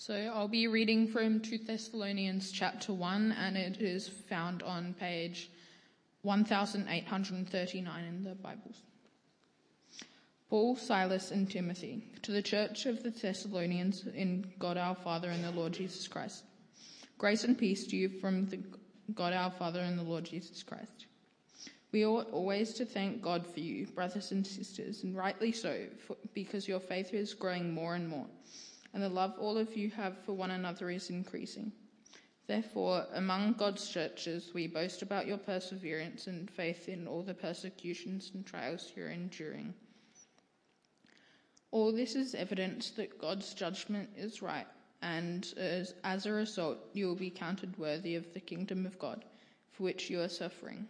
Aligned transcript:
So 0.00 0.14
I'll 0.14 0.48
be 0.48 0.66
reading 0.66 1.08
from 1.08 1.40
2 1.40 1.58
Thessalonians 1.58 2.50
chapter 2.50 2.90
1, 2.94 3.32
and 3.32 3.54
it 3.54 3.82
is 3.82 4.08
found 4.08 4.62
on 4.62 4.94
page 4.94 5.50
1839 6.22 8.04
in 8.06 8.24
the 8.24 8.34
Bibles. 8.34 8.80
Paul, 10.48 10.74
Silas, 10.76 11.32
and 11.32 11.50
Timothy, 11.50 12.02
to 12.22 12.32
the 12.32 12.40
church 12.40 12.86
of 12.86 13.02
the 13.02 13.10
Thessalonians 13.10 14.06
in 14.14 14.50
God 14.58 14.78
our 14.78 14.94
Father 14.94 15.28
and 15.28 15.44
the 15.44 15.50
Lord 15.50 15.74
Jesus 15.74 16.08
Christ. 16.08 16.44
Grace 17.18 17.44
and 17.44 17.58
peace 17.58 17.86
to 17.88 17.96
you 17.98 18.08
from 18.08 18.46
the 18.46 18.60
God 19.12 19.34
our 19.34 19.50
Father 19.50 19.80
and 19.80 19.98
the 19.98 20.02
Lord 20.02 20.24
Jesus 20.24 20.62
Christ. 20.62 21.04
We 21.92 22.06
ought 22.06 22.30
always 22.32 22.72
to 22.74 22.86
thank 22.86 23.20
God 23.20 23.46
for 23.46 23.60
you, 23.60 23.86
brothers 23.88 24.32
and 24.32 24.46
sisters, 24.46 25.04
and 25.04 25.14
rightly 25.14 25.52
so, 25.52 25.78
for, 26.06 26.16
because 26.32 26.66
your 26.66 26.80
faith 26.80 27.12
is 27.12 27.34
growing 27.34 27.74
more 27.74 27.96
and 27.96 28.08
more, 28.08 28.28
and 28.92 29.02
the 29.02 29.08
love 29.08 29.34
all 29.38 29.56
of 29.56 29.76
you 29.76 29.90
have 29.90 30.16
for 30.24 30.32
one 30.32 30.50
another 30.50 30.90
is 30.90 31.10
increasing. 31.10 31.72
Therefore, 32.46 33.06
among 33.14 33.52
God's 33.52 33.88
churches, 33.88 34.50
we 34.52 34.66
boast 34.66 35.02
about 35.02 35.26
your 35.28 35.38
perseverance 35.38 36.26
and 36.26 36.50
faith 36.50 36.88
in 36.88 37.06
all 37.06 37.22
the 37.22 37.34
persecutions 37.34 38.32
and 38.34 38.44
trials 38.44 38.92
you're 38.96 39.10
enduring. 39.10 39.72
All 41.70 41.92
this 41.92 42.16
is 42.16 42.34
evidence 42.34 42.90
that 42.92 43.20
God's 43.20 43.54
judgment 43.54 44.10
is 44.16 44.42
right, 44.42 44.66
and 45.02 45.46
as, 45.56 45.94
as 46.02 46.26
a 46.26 46.32
result, 46.32 46.78
you 46.92 47.06
will 47.06 47.14
be 47.14 47.30
counted 47.30 47.78
worthy 47.78 48.16
of 48.16 48.34
the 48.34 48.40
kingdom 48.40 48.84
of 48.84 48.98
God, 48.98 49.24
for 49.70 49.84
which 49.84 50.10
you 50.10 50.20
are 50.20 50.28
suffering. 50.28 50.88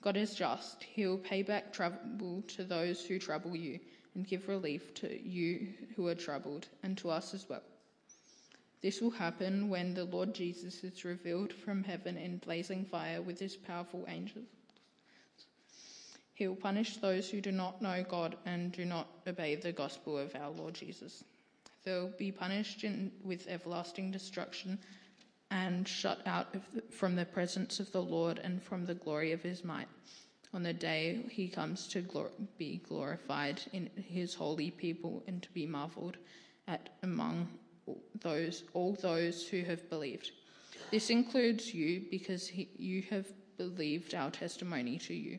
God 0.00 0.16
is 0.16 0.34
just. 0.34 0.82
He 0.82 1.06
will 1.06 1.18
pay 1.18 1.42
back 1.42 1.72
trouble 1.74 2.42
to 2.48 2.64
those 2.64 3.04
who 3.04 3.18
trouble 3.18 3.54
you, 3.54 3.78
and 4.14 4.26
give 4.26 4.48
relief 4.48 4.94
to 4.94 5.22
you 5.22 5.68
who 5.96 6.06
are 6.08 6.14
troubled, 6.14 6.68
and 6.82 6.96
to 6.98 7.10
us 7.10 7.34
as 7.34 7.48
well. 7.48 7.62
This 8.80 9.00
will 9.00 9.10
happen 9.10 9.68
when 9.68 9.94
the 9.94 10.04
Lord 10.04 10.34
Jesus 10.34 10.84
is 10.84 11.04
revealed 11.04 11.52
from 11.52 11.82
heaven 11.82 12.16
in 12.16 12.38
blazing 12.38 12.84
fire 12.84 13.20
with 13.20 13.38
his 13.38 13.56
powerful 13.56 14.04
angels. 14.08 14.46
He 16.34 16.46
will 16.46 16.54
punish 16.56 16.98
those 16.98 17.28
who 17.28 17.40
do 17.40 17.50
not 17.50 17.82
know 17.82 18.04
God 18.08 18.36
and 18.46 18.70
do 18.70 18.84
not 18.84 19.08
obey 19.26 19.56
the 19.56 19.72
gospel 19.72 20.16
of 20.16 20.36
our 20.36 20.50
Lord 20.50 20.74
Jesus. 20.74 21.24
They 21.84 21.92
will 21.92 22.12
be 22.16 22.30
punished 22.30 22.84
in, 22.84 23.10
with 23.24 23.48
everlasting 23.48 24.12
destruction 24.12 24.78
and 25.50 25.88
shut 25.88 26.20
out 26.26 26.52
the, 26.52 26.60
from 26.90 27.16
the 27.16 27.24
presence 27.24 27.80
of 27.80 27.90
the 27.90 28.02
Lord 28.02 28.38
and 28.38 28.62
from 28.62 28.84
the 28.84 28.94
glory 28.94 29.32
of 29.32 29.42
his 29.42 29.64
might 29.64 29.88
on 30.54 30.62
the 30.62 30.72
day 30.72 31.20
he 31.30 31.48
comes 31.48 31.86
to 31.88 32.02
glor- 32.02 32.30
be 32.56 32.80
glorified 32.88 33.60
in 33.72 33.90
his 33.96 34.34
holy 34.34 34.70
people 34.70 35.22
and 35.26 35.42
to 35.42 35.50
be 35.52 35.66
marveled 35.66 36.16
at 36.66 36.90
among 37.02 37.48
those 38.20 38.64
all 38.74 38.96
those 39.00 39.46
who 39.46 39.62
have 39.62 39.88
believed. 39.88 40.30
This 40.90 41.10
includes 41.10 41.72
you 41.74 42.04
because 42.10 42.46
he, 42.46 42.68
you 42.76 43.02
have 43.10 43.26
believed 43.56 44.14
our 44.14 44.30
testimony 44.30 44.98
to 44.98 45.14
you. 45.14 45.38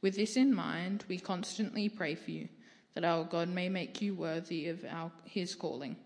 With 0.00 0.16
this 0.16 0.36
in 0.36 0.54
mind, 0.54 1.04
we 1.08 1.18
constantly 1.18 1.88
pray 1.88 2.14
for 2.14 2.30
you, 2.30 2.48
that 2.94 3.04
our 3.04 3.24
God 3.24 3.48
may 3.48 3.68
make 3.68 4.02
you 4.02 4.14
worthy 4.14 4.68
of 4.68 4.84
our, 4.88 5.10
his 5.24 5.54
calling, 5.54 5.96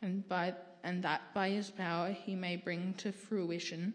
and, 0.00 0.26
by, 0.28 0.54
and 0.82 1.02
that 1.04 1.22
by 1.34 1.50
his 1.50 1.70
power 1.70 2.10
he 2.10 2.34
may 2.34 2.56
bring 2.56 2.94
to 2.94 3.12
fruition 3.12 3.92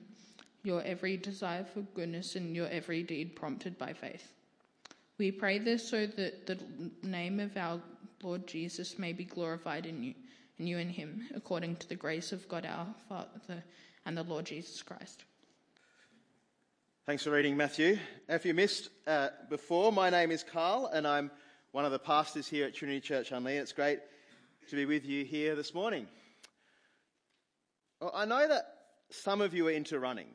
your 0.64 0.82
every 0.84 1.18
desire 1.18 1.64
for 1.64 1.82
goodness 1.82 2.36
and 2.36 2.56
your 2.56 2.68
every 2.68 3.04
deed 3.04 3.36
prompted 3.36 3.78
by 3.78 3.94
faith. 3.94 4.34
We 5.18 5.32
pray 5.32 5.60
this 5.60 5.88
so 5.88 6.06
that 6.06 6.48
the 6.48 6.60
name 7.04 7.40
of 7.40 7.56
our 7.58 7.82
Lord 8.24 8.48
Jesus 8.48 8.98
may 8.98 9.14
be 9.14 9.26
glorified 9.26 9.86
in 9.86 10.04
you, 10.04 10.14
and 10.58 10.68
you 10.68 10.78
in 10.78 10.90
him, 10.90 11.28
according 11.36 11.78
to 11.78 11.90
the 11.90 11.96
grace 11.96 12.32
of 12.32 12.48
God 12.48 12.66
our 12.66 12.88
Father 13.08 13.64
and 14.06 14.18
the 14.18 14.24
Lord 14.24 14.46
Jesus 14.46 14.82
Christ. 14.82 15.24
Thanks 17.06 17.24
for 17.24 17.32
reading, 17.32 17.58
Matthew. 17.58 17.98
If 18.28 18.46
you 18.46 18.54
missed 18.54 18.90
uh, 19.08 19.30
before, 19.50 19.92
my 19.92 20.10
name 20.10 20.32
is 20.32 20.44
Carl, 20.44 20.90
and 20.94 21.08
I'm 21.08 21.32
one 21.72 21.86
of 21.86 21.92
the 21.92 22.00
pastors 22.00 22.48
here 22.48 22.68
at 22.68 22.76
Trinity 22.76 23.00
Church 23.00 23.32
Unley. 23.32 23.60
It's 23.60 23.72
great 23.72 24.00
to 24.70 24.76
be 24.76 24.86
with 24.86 25.06
you 25.06 25.26
here 25.26 25.56
this 25.56 25.74
morning. 25.74 26.08
Well, 28.00 28.12
I 28.14 28.26
know 28.26 28.48
that 28.48 28.66
some 29.10 29.42
of 29.42 29.54
you 29.54 29.68
are 29.68 29.72
into 29.72 30.00
running. 30.00 30.28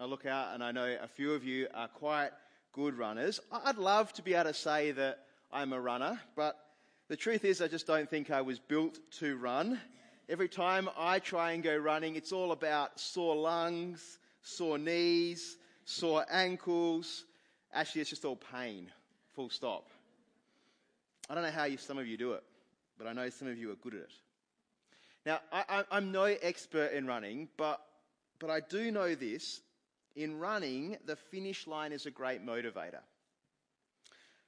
I 0.00 0.06
look 0.06 0.24
out 0.24 0.54
and 0.54 0.64
I 0.64 0.72
know 0.72 0.96
a 1.02 1.06
few 1.06 1.34
of 1.34 1.44
you 1.44 1.68
are 1.74 1.86
quite 1.86 2.30
good 2.72 2.96
runners. 2.96 3.38
I'd 3.52 3.76
love 3.76 4.10
to 4.14 4.22
be 4.22 4.32
able 4.32 4.44
to 4.44 4.54
say 4.54 4.92
that 4.92 5.18
I'm 5.52 5.74
a 5.74 5.80
runner, 5.80 6.18
but 6.34 6.56
the 7.08 7.16
truth 7.16 7.44
is, 7.44 7.60
I 7.60 7.68
just 7.68 7.86
don't 7.86 8.08
think 8.08 8.30
I 8.30 8.40
was 8.40 8.58
built 8.58 8.98
to 9.18 9.36
run. 9.36 9.78
Every 10.26 10.48
time 10.48 10.88
I 10.96 11.18
try 11.18 11.52
and 11.52 11.62
go 11.62 11.76
running, 11.76 12.16
it's 12.16 12.32
all 12.32 12.52
about 12.52 12.98
sore 12.98 13.36
lungs, 13.36 14.18
sore 14.40 14.78
knees, 14.78 15.58
sore 15.84 16.24
ankles. 16.30 17.26
Actually, 17.74 18.00
it's 18.00 18.10
just 18.10 18.24
all 18.24 18.36
pain, 18.36 18.90
full 19.34 19.50
stop. 19.50 19.90
I 21.28 21.34
don't 21.34 21.44
know 21.44 21.50
how 21.50 21.64
you, 21.64 21.76
some 21.76 21.98
of 21.98 22.06
you 22.06 22.16
do 22.16 22.32
it, 22.32 22.42
but 22.96 23.06
I 23.06 23.12
know 23.12 23.28
some 23.28 23.48
of 23.48 23.58
you 23.58 23.70
are 23.70 23.76
good 23.76 23.92
at 23.92 24.00
it. 24.00 24.12
Now, 25.26 25.40
I, 25.52 25.84
am 25.92 26.10
no 26.10 26.24
expert 26.24 26.92
in 26.92 27.06
running, 27.06 27.48
but, 27.58 27.82
but 28.38 28.48
I 28.48 28.60
do 28.60 28.90
know 28.90 29.14
this. 29.14 29.60
In 30.16 30.38
running, 30.38 30.96
the 31.06 31.16
finish 31.16 31.66
line 31.66 31.92
is 31.92 32.06
a 32.06 32.10
great 32.10 32.44
motivator. 32.44 33.00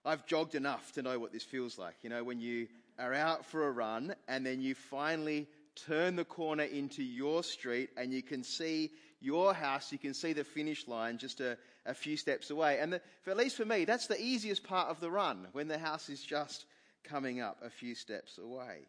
I've 0.05 0.27
jogged 0.27 0.55
enough 0.55 0.93
to 0.93 1.03
know 1.03 1.19
what 1.19 1.33
this 1.33 1.45
feels 1.45 1.79
like. 1.79 1.95
You 2.03 2.11
know, 2.11 2.25
when 2.25 2.41
you 2.41 2.67
are 2.99 3.15
out 3.15 3.45
for 3.47 3.69
a 3.69 3.71
run 3.71 4.15
and 4.27 4.45
then 4.45 4.61
you 4.61 4.75
finally 4.75 5.49
turn 5.77 6.17
the 6.17 6.25
corner 6.25 6.65
into 6.65 7.03
your 7.03 7.43
street 7.43 7.91
and 7.97 8.13
you 8.13 8.23
can 8.23 8.43
see 8.43 8.91
your 9.21 9.55
house, 9.55 9.93
you 9.93 9.99
can 9.99 10.13
see 10.13 10.33
the 10.33 10.45
finish 10.45 10.89
line 10.89 11.19
just 11.19 11.41
a, 11.41 11.57
a 11.87 11.95
few 11.95 12.17
steps 12.17 12.51
away. 12.51 12.81
And 12.81 12.95
the, 12.95 13.01
for, 13.23 13.31
at 13.31 13.37
least 13.37 13.57
for 13.57 13.65
me, 13.65 13.85
that's 13.85 14.09
the 14.09 14.21
easiest 14.21 14.65
part 14.65 14.89
of 14.89 14.99
the 15.01 15.11
run, 15.11 15.47
when 15.53 15.69
the 15.69 15.79
house 15.79 16.09
is 16.09 16.21
just 16.21 16.67
coming 17.05 17.41
up 17.41 17.59
a 17.65 17.71
few 17.71 17.95
steps 17.95 18.39
away. 18.39 18.81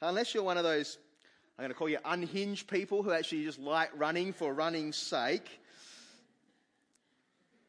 Unless 0.00 0.32
you're 0.32 0.44
one 0.44 0.56
of 0.56 0.64
those, 0.64 0.98
I'm 1.58 1.64
going 1.64 1.70
to 1.70 1.74
call 1.74 1.88
you 1.88 1.98
unhinged 2.04 2.68
people 2.68 3.02
who 3.02 3.10
actually 3.10 3.42
just 3.42 3.58
like 3.58 3.90
running 3.96 4.32
for 4.32 4.54
running's 4.54 4.96
sake, 4.96 5.60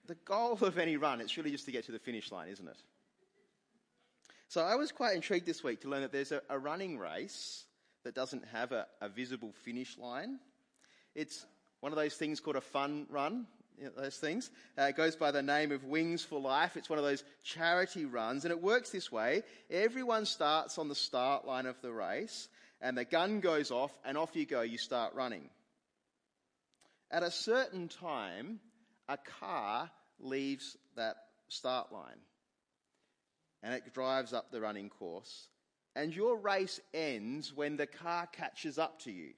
the 0.06 0.16
goal 0.26 0.60
of 0.62 0.78
any 0.78 0.96
run, 0.96 1.22
it's 1.22 1.36
really 1.38 1.50
just 1.50 1.66
to 1.66 1.72
get 1.72 1.86
to 1.86 1.92
the 1.92 2.00
finish 2.00 2.32
line, 2.32 2.50
isn't 2.50 2.68
it? 2.68 2.78
So 4.48 4.62
I 4.62 4.76
was 4.76 4.92
quite 4.92 5.16
intrigued 5.16 5.46
this 5.46 5.64
week 5.64 5.82
to 5.82 5.90
learn 5.90 6.02
that 6.02 6.12
there's 6.12 6.32
a, 6.32 6.42
a 6.50 6.60
running 6.60 7.00
race 7.00 7.66
that 8.04 8.14
doesn't 8.14 8.44
have 8.52 8.72
a, 8.72 8.86
a 9.02 9.10
visible 9.10 9.54
finish 9.64 9.98
line. 9.98 10.40
It's 11.16 11.46
one 11.80 11.92
of 11.92 11.98
those 11.98 12.16
things 12.16 12.40
called 12.40 12.56
a 12.56 12.62
fun 12.62 13.08
run. 13.10 13.48
You 13.78 13.86
know, 13.86 13.92
those 14.04 14.18
things. 14.18 14.52
Uh, 14.78 14.84
it 14.84 14.98
goes 14.98 15.16
by 15.16 15.32
the 15.32 15.42
name 15.42 15.72
of 15.72 15.84
Wings 15.84 16.24
for 16.24 16.40
Life. 16.40 16.78
It's 16.78 16.90
one 16.90 17.00
of 17.00 17.06
those 17.06 17.24
charity 17.44 18.06
runs, 18.06 18.44
and 18.44 18.52
it 18.52 18.62
works 18.62 18.90
this 18.90 19.12
way. 19.12 19.44
Everyone 19.72 20.26
starts 20.26 20.78
on 20.78 20.90
the 20.90 20.96
start 20.96 21.46
line 21.48 21.66
of 21.66 21.82
the 21.82 21.92
race, 21.92 22.50
and 22.82 22.98
the 22.98 23.06
gun 23.06 23.40
goes 23.40 23.72
off, 23.72 23.92
and 24.06 24.18
off 24.18 24.36
you 24.36 24.46
go. 24.46 24.62
You 24.62 24.78
start 24.78 25.14
running. 25.14 25.50
At 27.12 27.24
a 27.24 27.32
certain 27.32 27.88
time, 27.88 28.60
a 29.08 29.18
car 29.18 29.90
leaves 30.20 30.78
that 30.96 31.16
start 31.48 31.92
line, 31.92 32.20
and 33.64 33.74
it 33.74 33.94
drives 33.94 34.34
up 34.34 34.52
the 34.52 34.62
running 34.62 34.90
course, 34.90 35.48
and 35.96 36.16
your 36.16 36.38
race 36.38 36.80
ends 36.94 37.52
when 37.54 37.78
the 37.78 37.88
car 37.88 38.28
catches 38.28 38.78
up 38.78 39.02
to 39.02 39.12
you. 39.12 39.32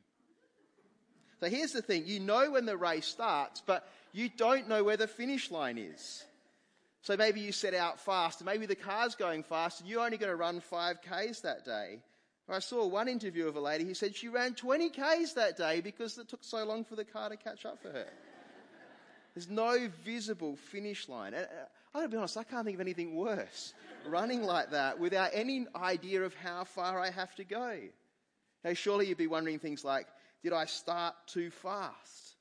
So 1.40 1.48
here's 1.48 1.72
the 1.72 1.82
thing 1.82 2.04
you 2.06 2.20
know 2.20 2.52
when 2.52 2.66
the 2.66 2.78
race 2.78 3.08
starts, 3.08 3.64
but 3.66 3.88
you 4.12 4.30
don't 4.30 4.68
know 4.68 4.84
where 4.84 4.98
the 4.98 5.08
finish 5.08 5.50
line 5.50 5.78
is. 5.78 6.24
So 7.04 7.18
maybe 7.18 7.40
you 7.40 7.52
set 7.52 7.74
out 7.74 8.00
fast, 8.00 8.42
and 8.42 8.46
maybe 8.46 8.68
the 8.68 8.76
car's 8.76 9.16
going 9.16 9.42
fast, 9.42 9.80
and 9.80 9.90
you're 9.90 10.04
only 10.04 10.18
going 10.18 10.30
to 10.30 10.36
run 10.36 10.62
5Ks 10.72 11.42
that 11.42 11.66
day. 11.66 12.00
I 12.52 12.60
saw 12.60 12.86
one 12.86 13.08
interview 13.08 13.48
of 13.48 13.56
a 13.56 13.62
lady 13.62 13.86
who 13.86 13.94
said 13.94 14.16
she 14.16 14.28
ran 14.28 14.54
20 14.54 14.90
Ks 14.90 15.34
that 15.34 15.58
day 15.58 15.82
because 15.82 16.18
it 16.18 16.28
took 16.28 16.44
so 16.44 16.64
long 16.66 16.84
for 16.84 16.96
the 16.96 17.06
car 17.06 17.30
to 17.30 17.38
catch 17.38 17.66
up 17.66 17.82
for 17.82 17.92
her. 17.92 18.08
There's 19.34 19.50
no 19.50 19.90
visible 20.04 20.56
finish 20.56 21.08
line. 21.08 21.34
And 21.34 21.46
uh, 21.46 21.66
I 21.94 22.00
gotta 22.00 22.10
be 22.10 22.18
honest, 22.18 22.38
I 22.38 22.44
can't 22.44 22.66
think 22.66 22.76
of 22.76 22.82
anything 22.82 23.16
worse. 23.16 23.74
running 24.08 24.44
like 24.44 24.72
that 24.72 25.00
without 25.00 25.30
any 25.34 25.68
idea 25.76 26.24
of 26.24 26.34
how 26.34 26.64
far 26.64 27.00
I 27.00 27.12
have 27.12 27.34
to 27.36 27.44
go. 27.44 27.80
Hey, 28.64 28.74
surely 28.74 29.08
you'd 29.08 29.18
be 29.18 29.28
wondering 29.28 29.60
things 29.60 29.84
like, 29.84 30.08
did 30.44 30.54
I 30.54 30.66
start 30.66 31.16
too 31.28 31.50
fast? 31.50 32.36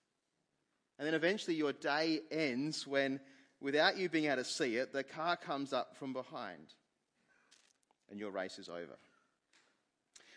And 0.98 1.06
then 1.06 1.14
eventually 1.14 1.56
your 1.56 1.72
day 1.72 2.20
ends 2.30 2.86
when, 2.86 3.20
without 3.60 3.96
you 3.96 4.08
being 4.08 4.26
able 4.26 4.36
to 4.36 4.44
see 4.44 4.76
it, 4.76 4.92
the 4.92 5.02
car 5.04 5.36
comes 5.36 5.72
up 5.72 5.96
from 5.96 6.12
behind 6.12 6.74
and 8.10 8.18
your 8.18 8.30
race 8.30 8.58
is 8.58 8.68
over. 8.68 8.96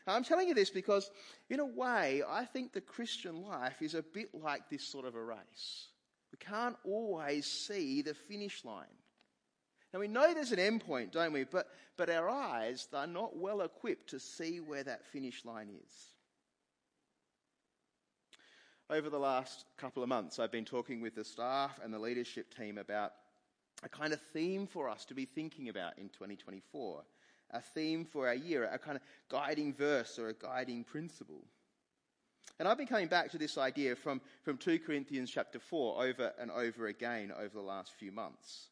I'm 0.08 0.24
telling 0.24 0.48
you 0.48 0.54
this 0.54 0.70
because, 0.70 1.10
in 1.50 1.60
a 1.60 1.66
way, 1.66 2.22
I 2.28 2.46
think 2.46 2.74
the 2.74 2.82
Christian 2.82 3.42
life 3.44 3.82
is 3.82 3.96
a 3.96 4.04
bit 4.04 4.30
like 4.34 4.70
this 4.70 4.84
sort 4.84 5.06
of 5.06 5.16
a 5.16 5.24
race. 5.24 5.88
We 6.32 6.38
can't 6.40 6.76
always 6.84 7.46
see 7.46 8.02
the 8.02 8.14
finish 8.14 8.66
line. 8.66 8.86
Now 9.94 10.00
we 10.00 10.08
know 10.08 10.34
there's 10.34 10.52
an 10.52 10.60
end 10.60 10.86
point, 10.86 11.12
don't 11.12 11.32
we? 11.32 11.44
But, 11.44 11.68
but 11.96 12.10
our 12.10 12.28
eyes 12.28 12.88
are 12.94 13.08
not 13.08 13.38
well 13.38 13.62
equipped 13.62 14.10
to 14.10 14.20
see 14.20 14.60
where 14.60 14.84
that 14.84 15.06
finish 15.06 15.46
line 15.46 15.70
is. 15.70 15.94
Over 18.90 19.10
the 19.10 19.20
last 19.20 19.66
couple 19.78 20.04
of 20.04 20.10
months, 20.10 20.40
I've 20.40 20.52
been 20.52 20.66
talking 20.66 21.02
with 21.02 21.16
the 21.16 21.24
staff 21.24 21.80
and 21.84 21.94
the 21.94 22.00
leadership 22.00 22.54
team 22.56 22.78
about 22.78 23.14
a 23.84 23.90
kind 23.90 24.14
of 24.14 24.22
theme 24.34 24.66
for 24.68 24.90
us 24.90 25.06
to 25.06 25.14
be 25.14 25.26
thinking 25.26 25.70
about 25.70 25.98
in 25.98 26.10
2024, 26.10 27.04
a 27.54 27.62
theme 27.62 28.06
for 28.06 28.28
our 28.28 28.36
year, 28.36 28.70
a 28.72 28.78
kind 28.78 28.98
of 28.98 29.04
guiding 29.30 29.74
verse 29.74 30.20
or 30.20 30.30
a 30.30 30.34
guiding 30.34 30.84
principle. 30.84 31.44
And 32.60 32.68
I've 32.68 32.78
been 32.78 32.88
coming 32.88 33.08
back 33.08 33.32
to 33.32 33.38
this 33.38 33.58
idea 33.58 33.96
from, 33.96 34.22
from 34.44 34.58
2 34.58 34.80
Corinthians 34.80 35.32
chapter 35.32 35.60
4 35.60 36.04
over 36.04 36.34
and 36.40 36.52
over 36.52 36.88
again 36.88 37.32
over 37.32 37.54
the 37.54 37.62
last 37.62 37.94
few 37.98 38.12
months. 38.12 38.68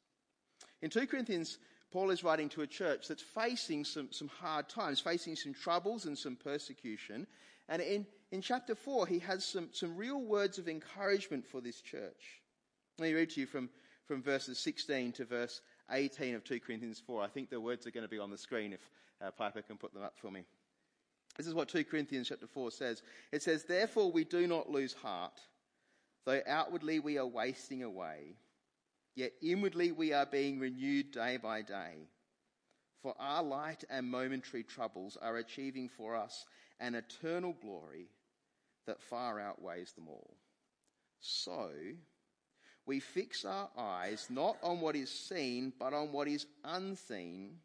In 0.82 0.90
2 0.90 1.08
Corinthians, 1.08 1.58
Paul 1.92 2.12
is 2.12 2.24
writing 2.24 2.50
to 2.50 2.62
a 2.62 2.68
church 2.68 3.08
that's 3.08 3.24
facing 3.24 3.84
some, 3.84 4.10
some 4.12 4.30
hard 4.30 4.70
times, 4.70 5.00
facing 5.00 5.36
some 5.36 5.54
troubles 5.54 6.06
and 6.06 6.18
some 6.18 6.36
persecution. 6.36 7.28
And 7.70 7.82
in, 7.82 8.06
in 8.32 8.42
chapter 8.42 8.76
4, 8.76 9.08
he 9.08 9.20
has 9.20 9.44
some, 9.44 9.70
some 9.74 9.98
real 9.98 10.22
words 10.22 10.58
of 10.58 10.70
encouragement 10.70 11.46
for 11.46 11.60
this 11.60 11.82
church. 11.82 12.42
Let 12.98 13.08
me 13.08 13.14
read 13.14 13.32
to 13.32 13.42
you 13.42 13.48
from, 13.48 13.70
from 14.06 14.22
verses 14.22 14.60
16 14.60 15.14
to 15.14 15.26
verse 15.26 15.62
18 15.92 16.36
of 16.36 16.44
2 16.44 16.60
Corinthians 16.60 17.02
4. 17.06 17.22
I 17.22 17.28
think 17.28 17.50
the 17.50 17.60
words 17.60 17.86
are 17.86 17.92
going 17.92 18.06
to 18.06 18.10
be 18.10 18.20
on 18.20 18.32
the 18.32 18.38
screen 18.38 18.74
if 18.74 18.90
uh, 19.22 19.32
Piper 19.32 19.62
can 19.62 19.78
put 19.78 19.94
them 19.94 20.04
up 20.04 20.14
for 20.18 20.32
me. 20.32 20.44
This 21.38 21.48
is 21.48 21.54
what 21.54 21.70
2 21.70 21.84
Corinthians 21.86 22.30
chapter 22.30 22.48
4 22.48 22.72
says. 22.72 23.02
It 23.32 23.42
says, 23.42 23.64
Therefore 23.64 24.12
we 24.12 24.24
do 24.24 24.48
not 24.48 24.70
lose 24.70 24.94
heart, 24.94 25.40
though 26.26 26.42
outwardly 26.48 27.00
we 27.00 27.18
are 27.18 27.26
wasting 27.26 27.84
away 27.84 28.36
Yet 29.16 29.34
inwardly 29.42 29.92
we 29.92 30.14
are 30.14 30.26
being 30.26 30.60
renewed 30.60 31.12
day 31.12 31.38
by 31.38 31.62
day. 31.62 32.08
For 33.02 33.16
our 33.20 33.44
light 33.44 33.84
and 33.90 34.10
momentary 34.10 34.64
troubles 34.64 35.18
are 35.22 35.38
achieving 35.38 35.90
for 35.90 36.16
us 36.16 36.46
an 36.80 36.96
eternal 36.96 37.56
glory 37.62 38.08
that 38.86 39.02
far 39.02 39.40
outweighs 39.40 39.94
them 39.94 40.08
all. 40.08 40.38
So, 41.20 41.72
we 42.86 43.00
fix 43.00 43.46
our 43.46 43.70
eyes 43.78 44.28
not 44.30 44.58
on 44.64 44.82
what 44.82 44.96
is 44.96 45.10
seen, 45.10 45.74
but 45.80 45.94
on 45.94 46.12
what 46.12 46.28
is 46.28 46.46
unseen, 46.64 47.58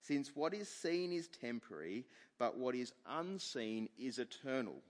since 0.00 0.30
what 0.34 0.54
is 0.54 0.68
seen 0.68 1.12
is 1.12 1.28
temporary, 1.28 2.04
but 2.38 2.56
what 2.56 2.74
is 2.74 2.92
unseen 3.06 3.88
is 3.98 4.18
eternal 4.18 4.82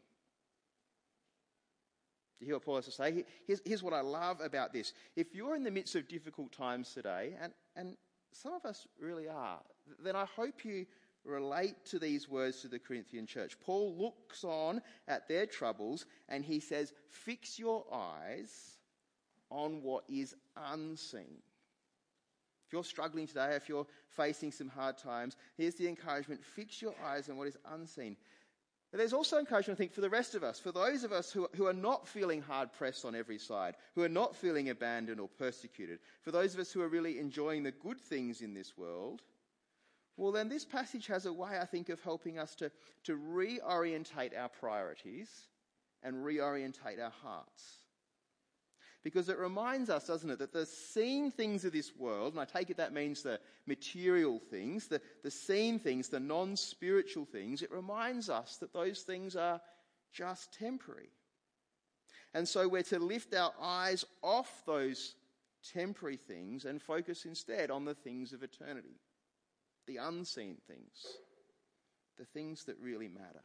you 2.42 2.46
hear 2.46 2.56
what 2.56 2.64
Paul 2.64 2.76
has 2.76 2.86
to 2.86 2.90
say? 2.90 3.24
Here's, 3.46 3.60
here's 3.64 3.82
what 3.82 3.94
I 3.94 4.00
love 4.00 4.40
about 4.40 4.72
this. 4.72 4.92
If 5.14 5.34
you're 5.34 5.54
in 5.54 5.62
the 5.62 5.70
midst 5.70 5.94
of 5.94 6.08
difficult 6.08 6.52
times 6.52 6.92
today, 6.92 7.34
and, 7.40 7.52
and 7.76 7.96
some 8.32 8.52
of 8.52 8.64
us 8.64 8.86
really 9.00 9.28
are, 9.28 9.60
then 10.02 10.16
I 10.16 10.24
hope 10.24 10.64
you 10.64 10.86
relate 11.24 11.76
to 11.86 12.00
these 12.00 12.28
words 12.28 12.60
to 12.62 12.68
the 12.68 12.80
Corinthian 12.80 13.26
church. 13.26 13.56
Paul 13.64 13.94
looks 13.96 14.42
on 14.42 14.82
at 15.06 15.28
their 15.28 15.46
troubles 15.46 16.04
and 16.28 16.44
he 16.44 16.58
says, 16.58 16.92
Fix 17.08 17.60
your 17.60 17.84
eyes 17.92 18.78
on 19.52 19.82
what 19.82 20.04
is 20.08 20.34
unseen. 20.56 21.42
If 22.66 22.72
you're 22.72 22.84
struggling 22.84 23.26
today, 23.26 23.54
if 23.54 23.68
you're 23.68 23.86
facing 24.08 24.50
some 24.50 24.68
hard 24.68 24.96
times, 24.96 25.36
here's 25.56 25.74
the 25.74 25.88
encouragement 25.88 26.42
fix 26.42 26.80
your 26.80 26.94
eyes 27.04 27.28
on 27.28 27.36
what 27.36 27.48
is 27.48 27.58
unseen. 27.70 28.16
But 28.90 28.98
there's 28.98 29.12
also 29.14 29.38
encouragement, 29.38 29.78
I 29.78 29.80
think, 29.80 29.92
for 29.92 30.02
the 30.02 30.10
rest 30.10 30.34
of 30.34 30.42
us, 30.42 30.58
for 30.58 30.70
those 30.70 31.02
of 31.02 31.12
us 31.12 31.32
who, 31.32 31.48
who 31.56 31.66
are 31.66 31.72
not 31.72 32.06
feeling 32.06 32.42
hard 32.42 32.72
pressed 32.72 33.04
on 33.04 33.14
every 33.14 33.38
side, 33.38 33.74
who 33.94 34.02
are 34.02 34.08
not 34.08 34.36
feeling 34.36 34.68
abandoned 34.68 35.18
or 35.18 35.28
persecuted, 35.28 35.98
for 36.22 36.30
those 36.30 36.52
of 36.52 36.60
us 36.60 36.72
who 36.72 36.82
are 36.82 36.88
really 36.88 37.18
enjoying 37.18 37.62
the 37.62 37.72
good 37.72 37.98
things 37.98 38.42
in 38.42 38.52
this 38.52 38.76
world, 38.76 39.22
well, 40.16 40.32
then 40.32 40.48
this 40.48 40.64
passage 40.64 41.06
has 41.06 41.24
a 41.24 41.32
way, 41.32 41.58
I 41.60 41.64
think, 41.64 41.88
of 41.88 42.02
helping 42.02 42.38
us 42.38 42.54
to, 42.56 42.70
to 43.04 43.16
reorientate 43.16 44.38
our 44.38 44.48
priorities 44.48 45.30
and 46.02 46.16
reorientate 46.16 47.02
our 47.02 47.12
hearts. 47.22 47.81
Because 49.02 49.28
it 49.28 49.38
reminds 49.38 49.90
us, 49.90 50.06
doesn't 50.06 50.30
it, 50.30 50.38
that 50.38 50.52
the 50.52 50.64
seen 50.64 51.32
things 51.32 51.64
of 51.64 51.72
this 51.72 51.96
world, 51.96 52.34
and 52.34 52.40
I 52.40 52.44
take 52.44 52.70
it 52.70 52.76
that 52.76 52.92
means 52.92 53.22
the 53.22 53.40
material 53.66 54.38
things, 54.38 54.86
the, 54.86 55.00
the 55.24 55.30
seen 55.30 55.80
things, 55.80 56.08
the 56.08 56.20
non 56.20 56.56
spiritual 56.56 57.24
things, 57.24 57.62
it 57.62 57.72
reminds 57.72 58.30
us 58.30 58.58
that 58.58 58.72
those 58.72 59.02
things 59.02 59.34
are 59.34 59.60
just 60.12 60.52
temporary. 60.56 61.10
And 62.34 62.48
so 62.48 62.68
we're 62.68 62.82
to 62.84 62.98
lift 62.98 63.34
our 63.34 63.52
eyes 63.60 64.04
off 64.22 64.62
those 64.66 65.16
temporary 65.72 66.16
things 66.16 66.64
and 66.64 66.80
focus 66.80 67.24
instead 67.24 67.70
on 67.70 67.84
the 67.84 67.94
things 67.94 68.32
of 68.32 68.42
eternity, 68.42 69.00
the 69.86 69.96
unseen 69.96 70.56
things, 70.66 71.18
the 72.18 72.24
things 72.24 72.64
that 72.64 72.78
really 72.80 73.08
matter. 73.08 73.42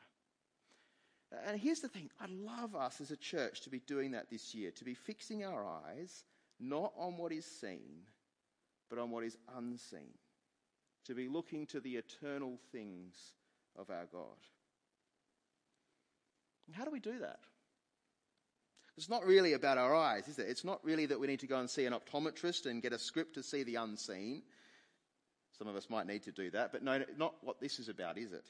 And 1.46 1.60
here's 1.60 1.82
the 1.82 1.90
thing 1.90 2.10
I'd 2.22 2.30
love 2.30 2.76
us 2.76 3.02
as 3.02 3.12
a 3.12 3.18
church 3.18 3.62
to 3.62 3.70
be 3.70 3.80
doing 3.80 4.12
that 4.12 4.30
this 4.30 4.56
year, 4.56 4.72
to 4.72 4.86
be 4.86 4.94
fixing 4.94 5.44
our 5.44 5.66
eyes 5.66 6.24
not 6.60 6.94
on 6.98 7.18
what 7.18 7.32
is 7.32 7.46
seen, 7.46 8.04
but 8.90 8.98
on 8.98 9.12
what 9.12 9.24
is 9.24 9.38
unseen, 9.56 10.14
to 11.06 11.14
be 11.14 11.28
looking 11.28 11.66
to 11.68 11.80
the 11.80 11.96
eternal 11.96 12.58
things 12.72 13.34
of 13.78 13.90
our 13.90 14.08
God. 14.12 14.38
How 16.74 16.84
do 16.84 16.92
we 16.92 17.00
do 17.00 17.20
that? 17.20 17.40
It's 18.98 19.10
not 19.10 19.26
really 19.26 19.54
about 19.54 19.78
our 19.78 19.96
eyes, 19.96 20.28
is 20.28 20.40
it? 20.40 20.48
It's 20.50 20.66
not 20.66 20.84
really 20.84 21.06
that 21.06 21.20
we 21.20 21.28
need 21.28 21.40
to 21.42 21.48
go 21.48 21.60
and 21.60 21.70
see 21.70 21.86
an 21.86 21.94
optometrist 21.94 22.66
and 22.66 22.82
get 22.82 22.94
a 22.94 23.00
script 23.00 23.36
to 23.36 23.44
see 23.44 23.64
the 23.64 23.76
unseen. 23.76 24.42
Some 25.58 25.68
of 25.68 25.76
us 25.76 25.90
might 25.90 26.08
need 26.08 26.24
to 26.24 26.32
do 26.32 26.50
that, 26.52 26.72
but 26.72 26.84
no, 26.84 27.04
not 27.18 27.36
what 27.42 27.62
this 27.62 27.80
is 27.80 27.90
about, 27.90 28.18
is 28.18 28.34
it? 28.34 28.46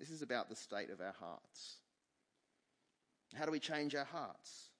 This 0.00 0.10
is 0.10 0.22
about 0.22 0.48
the 0.48 0.56
state 0.56 0.88
of 0.90 1.00
our 1.00 1.14
hearts. 1.20 1.76
How 3.34 3.44
do 3.44 3.52
we 3.52 3.60
change 3.60 3.94
our 3.94 4.06
hearts? 4.06 4.70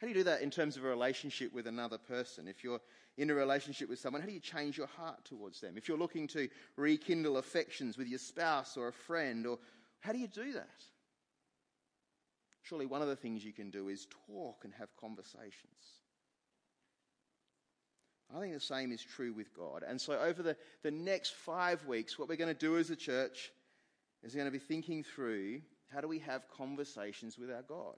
How 0.00 0.06
do 0.06 0.12
you 0.12 0.20
do 0.20 0.24
that 0.24 0.42
in 0.42 0.50
terms 0.50 0.76
of 0.76 0.84
a 0.84 0.88
relationship 0.88 1.52
with 1.52 1.66
another 1.66 1.98
person? 1.98 2.46
If 2.46 2.62
you're 2.62 2.80
in 3.16 3.30
a 3.30 3.34
relationship 3.34 3.88
with 3.88 3.98
someone, 3.98 4.22
how 4.22 4.28
do 4.28 4.32
you 4.32 4.38
change 4.38 4.78
your 4.78 4.86
heart 4.86 5.24
towards 5.24 5.60
them? 5.60 5.76
If 5.76 5.88
you're 5.88 5.98
looking 5.98 6.28
to 6.28 6.48
rekindle 6.76 7.36
affections 7.36 7.98
with 7.98 8.06
your 8.06 8.20
spouse 8.20 8.76
or 8.76 8.86
a 8.86 8.92
friend, 8.92 9.44
or 9.44 9.58
how 9.98 10.12
do 10.12 10.18
you 10.18 10.28
do 10.28 10.52
that? 10.52 10.84
Surely 12.62 12.86
one 12.86 13.02
of 13.02 13.08
the 13.08 13.16
things 13.16 13.44
you 13.44 13.52
can 13.52 13.70
do 13.70 13.88
is 13.88 14.06
talk 14.28 14.60
and 14.62 14.72
have 14.74 14.94
conversations. 14.96 16.04
I 18.34 18.40
think 18.40 18.52
the 18.52 18.60
same 18.60 18.92
is 18.92 19.02
true 19.02 19.32
with 19.32 19.54
God. 19.54 19.82
And 19.86 20.00
so, 20.00 20.18
over 20.18 20.42
the, 20.42 20.56
the 20.82 20.90
next 20.90 21.34
five 21.34 21.84
weeks, 21.86 22.18
what 22.18 22.28
we're 22.28 22.36
going 22.36 22.54
to 22.54 22.58
do 22.58 22.76
as 22.76 22.90
a 22.90 22.96
church 22.96 23.50
is 24.22 24.34
going 24.34 24.46
to 24.46 24.52
be 24.52 24.58
thinking 24.58 25.02
through 25.02 25.62
how 25.92 26.00
do 26.00 26.08
we 26.08 26.18
have 26.20 26.48
conversations 26.56 27.38
with 27.38 27.50
our 27.50 27.62
God. 27.62 27.96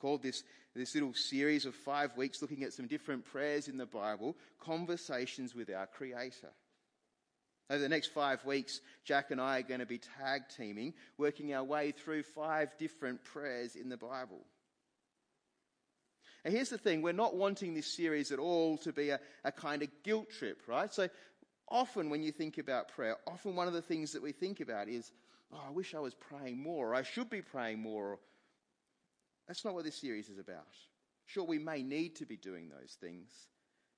Called 0.00 0.22
this, 0.22 0.42
this 0.74 0.94
little 0.94 1.14
series 1.14 1.66
of 1.66 1.74
five 1.74 2.16
weeks 2.16 2.40
looking 2.40 2.62
at 2.62 2.72
some 2.72 2.86
different 2.86 3.24
prayers 3.24 3.68
in 3.68 3.76
the 3.76 3.86
Bible, 3.86 4.36
Conversations 4.58 5.54
with 5.54 5.70
Our 5.70 5.86
Creator. 5.86 6.50
Over 7.70 7.80
the 7.80 7.88
next 7.88 8.08
five 8.08 8.44
weeks, 8.44 8.80
Jack 9.04 9.30
and 9.30 9.40
I 9.40 9.58
are 9.58 9.62
going 9.62 9.80
to 9.80 9.86
be 9.86 10.00
tag 10.18 10.42
teaming, 10.56 10.94
working 11.18 11.54
our 11.54 11.64
way 11.64 11.92
through 11.92 12.22
five 12.22 12.76
different 12.78 13.22
prayers 13.24 13.76
in 13.76 13.88
the 13.88 13.96
Bible. 13.96 14.40
And 16.44 16.52
here's 16.52 16.70
the 16.70 16.78
thing 16.78 17.02
we're 17.02 17.12
not 17.12 17.36
wanting 17.36 17.74
this 17.74 17.86
series 17.86 18.32
at 18.32 18.38
all 18.38 18.76
to 18.78 18.92
be 18.92 19.10
a, 19.10 19.20
a 19.44 19.52
kind 19.52 19.82
of 19.82 19.88
guilt 20.02 20.30
trip, 20.30 20.62
right? 20.66 20.92
So 20.92 21.08
often 21.68 22.10
when 22.10 22.22
you 22.22 22.32
think 22.32 22.58
about 22.58 22.88
prayer, 22.88 23.16
often 23.26 23.54
one 23.54 23.68
of 23.68 23.74
the 23.74 23.82
things 23.82 24.12
that 24.12 24.22
we 24.22 24.32
think 24.32 24.60
about 24.60 24.88
is, 24.88 25.12
oh, 25.52 25.60
I 25.66 25.70
wish 25.70 25.94
I 25.94 26.00
was 26.00 26.14
praying 26.14 26.60
more, 26.60 26.90
or 26.90 26.94
I 26.94 27.02
should 27.02 27.30
be 27.30 27.42
praying 27.42 27.80
more. 27.80 28.18
That's 29.46 29.64
not 29.64 29.74
what 29.74 29.84
this 29.84 30.00
series 30.00 30.28
is 30.28 30.38
about. 30.38 30.66
Sure, 31.26 31.44
we 31.44 31.58
may 31.58 31.82
need 31.82 32.16
to 32.16 32.26
be 32.26 32.36
doing 32.36 32.68
those 32.68 32.96
things, 33.00 33.30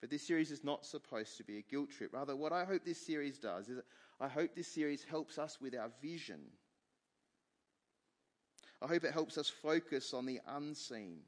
but 0.03 0.11
this 0.11 0.27
series 0.27 0.51
is 0.51 0.63
not 0.63 0.85
supposed 0.85 1.39
to 1.39 1.45
be 1.45 1.57
a 1.57 1.63
guilt 1.63 1.91
trip. 1.91 2.13
Rather, 2.13 2.37
what 2.37 2.53
I 2.53 2.65
hope 2.65 2.85
this 2.85 3.05
series 3.05 3.39
does 3.39 3.71
is 3.71 3.81
I 4.21 4.29
hope 4.29 4.55
this 4.55 4.69
series 4.69 5.03
helps 5.03 5.39
us 5.39 5.59
with 5.63 5.75
our 5.75 5.91
vision. 6.03 6.41
I 8.83 8.87
hope 8.87 9.05
it 9.05 9.13
helps 9.13 9.39
us 9.39 9.49
focus 9.49 10.13
on 10.13 10.27
the 10.27 10.41
unseen 10.47 11.21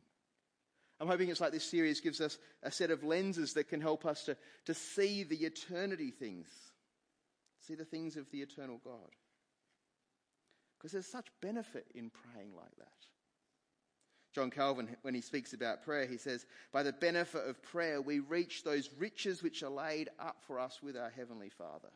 I'm 0.99 1.09
hoping 1.09 1.29
it's 1.29 1.41
like 1.41 1.53
this 1.53 1.65
series 1.65 2.01
gives 2.01 2.21
us 2.21 2.39
a 2.63 2.71
set 2.71 2.91
of 2.91 3.05
lenses 3.05 3.53
that 3.55 3.69
can 3.69 3.81
help 3.81 4.07
us 4.07 4.25
to, 4.25 4.37
to 4.65 4.75
see 4.75 5.25
the 5.25 5.37
eternity 5.37 6.11
things, 6.11 6.49
see 7.61 7.75
the 7.75 7.85
things 7.85 8.17
of 8.17 8.31
the 8.31 8.39
eternal 8.41 8.81
God. 8.83 9.11
Because 10.79 10.93
there's 10.93 11.07
such 11.07 11.29
benefit 11.43 11.87
in 11.95 12.11
praying 12.11 12.55
like 12.55 12.75
that. 12.79 12.89
John 14.35 14.51
Calvin, 14.51 14.95
when 15.01 15.15
he 15.15 15.23
speaks 15.23 15.55
about 15.55 15.83
prayer, 15.83 16.07
he 16.07 16.19
says, 16.19 16.45
By 16.71 16.83
the 16.83 16.93
benefit 16.93 17.49
of 17.49 17.63
prayer, 17.63 18.03
we 18.03 18.21
reach 18.21 18.65
those 18.65 18.91
riches 18.99 19.43
which 19.43 19.63
are 19.63 19.71
laid 19.71 20.11
up 20.19 20.37
for 20.47 20.61
us 20.61 20.81
with 20.83 20.97
our 20.97 21.09
Heavenly 21.09 21.49
Father. 21.49 21.89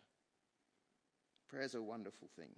Prayer 1.51 1.63
is 1.63 1.75
a 1.75 1.83
wonderful 1.83 2.29
thing. 2.37 2.49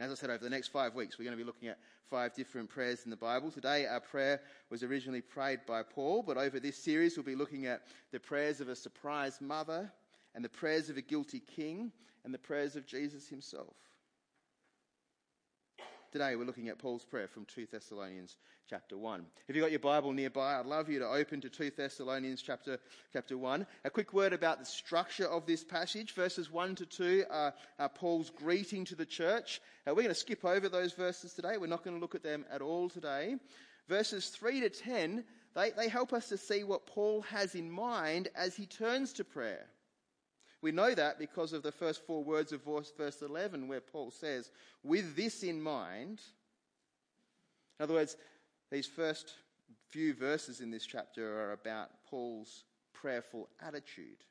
As 0.00 0.10
I 0.10 0.14
said, 0.14 0.30
over 0.30 0.42
the 0.42 0.48
next 0.48 0.68
five 0.68 0.94
weeks, 0.94 1.18
we're 1.18 1.26
going 1.26 1.36
to 1.36 1.44
be 1.44 1.46
looking 1.46 1.68
at 1.68 1.78
five 2.08 2.34
different 2.34 2.70
prayers 2.70 3.04
in 3.04 3.10
the 3.10 3.18
Bible. 3.18 3.50
Today, 3.50 3.84
our 3.84 4.00
prayer 4.00 4.40
was 4.70 4.82
originally 4.82 5.20
prayed 5.20 5.60
by 5.66 5.82
Paul, 5.82 6.22
but 6.22 6.38
over 6.38 6.58
this 6.58 6.78
series, 6.78 7.18
we'll 7.18 7.26
be 7.26 7.36
looking 7.36 7.66
at 7.66 7.82
the 8.10 8.18
prayers 8.18 8.62
of 8.62 8.70
a 8.70 8.74
surprised 8.74 9.42
mother, 9.42 9.92
and 10.34 10.42
the 10.42 10.48
prayers 10.48 10.88
of 10.88 10.96
a 10.96 11.02
guilty 11.02 11.40
king, 11.40 11.92
and 12.24 12.32
the 12.32 12.38
prayers 12.38 12.76
of 12.76 12.86
Jesus 12.86 13.28
himself. 13.28 13.74
Today 16.12 16.34
we're 16.34 16.44
looking 16.44 16.68
at 16.68 16.78
Paul's 16.80 17.04
prayer 17.04 17.28
from 17.28 17.44
2 17.44 17.68
Thessalonians 17.70 18.36
chapter 18.68 18.98
1. 18.98 19.24
If 19.46 19.54
you've 19.54 19.62
got 19.62 19.70
your 19.70 19.78
Bible 19.78 20.12
nearby, 20.12 20.58
I'd 20.58 20.66
love 20.66 20.88
you 20.88 20.98
to 20.98 21.06
open 21.06 21.40
to 21.42 21.48
2 21.48 21.70
Thessalonians 21.76 22.42
chapter, 22.42 22.80
chapter 23.12 23.38
1. 23.38 23.64
A 23.84 23.90
quick 23.90 24.12
word 24.12 24.32
about 24.32 24.58
the 24.58 24.66
structure 24.66 25.28
of 25.28 25.46
this 25.46 25.62
passage. 25.62 26.12
Verses 26.14 26.50
1 26.50 26.74
to 26.74 26.86
2 26.86 27.26
are, 27.30 27.54
are 27.78 27.88
Paul's 27.88 28.30
greeting 28.30 28.84
to 28.86 28.96
the 28.96 29.06
church. 29.06 29.60
Uh, 29.86 29.94
we're 29.94 30.02
going 30.02 30.08
to 30.08 30.14
skip 30.16 30.44
over 30.44 30.68
those 30.68 30.94
verses 30.94 31.32
today. 31.32 31.58
We're 31.58 31.68
not 31.68 31.84
going 31.84 31.96
to 31.96 32.00
look 32.00 32.16
at 32.16 32.24
them 32.24 32.44
at 32.50 32.60
all 32.60 32.88
today. 32.88 33.36
Verses 33.88 34.30
3 34.30 34.62
to 34.62 34.68
10, 34.68 35.22
they, 35.54 35.70
they 35.70 35.88
help 35.88 36.12
us 36.12 36.28
to 36.30 36.36
see 36.36 36.64
what 36.64 36.86
Paul 36.86 37.22
has 37.22 37.54
in 37.54 37.70
mind 37.70 38.26
as 38.34 38.56
he 38.56 38.66
turns 38.66 39.12
to 39.12 39.22
prayer. 39.22 39.68
We 40.62 40.72
know 40.72 40.94
that 40.94 41.18
because 41.18 41.52
of 41.52 41.62
the 41.62 41.72
first 41.72 42.04
four 42.06 42.22
words 42.22 42.52
of 42.52 42.62
verse 42.62 43.22
11, 43.22 43.66
where 43.66 43.80
Paul 43.80 44.10
says, 44.10 44.50
with 44.82 45.16
this 45.16 45.42
in 45.42 45.60
mind. 45.60 46.20
In 47.78 47.84
other 47.84 47.94
words, 47.94 48.16
these 48.70 48.86
first 48.86 49.32
few 49.88 50.12
verses 50.14 50.60
in 50.60 50.70
this 50.70 50.84
chapter 50.84 51.40
are 51.40 51.52
about 51.52 51.90
Paul's 52.08 52.64
prayerful 52.92 53.48
attitude. 53.60 54.24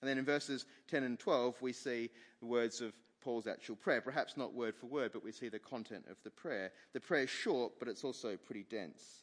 And 0.00 0.08
then 0.08 0.18
in 0.18 0.24
verses 0.24 0.66
10 0.88 1.04
and 1.04 1.18
12, 1.18 1.60
we 1.60 1.72
see 1.72 2.10
the 2.40 2.46
words 2.46 2.80
of 2.80 2.92
Paul's 3.22 3.46
actual 3.46 3.76
prayer. 3.76 4.00
Perhaps 4.00 4.36
not 4.36 4.52
word 4.52 4.74
for 4.74 4.86
word, 4.86 5.12
but 5.12 5.22
we 5.22 5.32
see 5.32 5.48
the 5.48 5.58
content 5.58 6.06
of 6.10 6.16
the 6.24 6.30
prayer. 6.30 6.72
The 6.92 7.00
prayer 7.00 7.24
is 7.24 7.30
short, 7.30 7.74
but 7.78 7.88
it's 7.88 8.02
also 8.02 8.36
pretty 8.36 8.64
dense. 8.68 9.22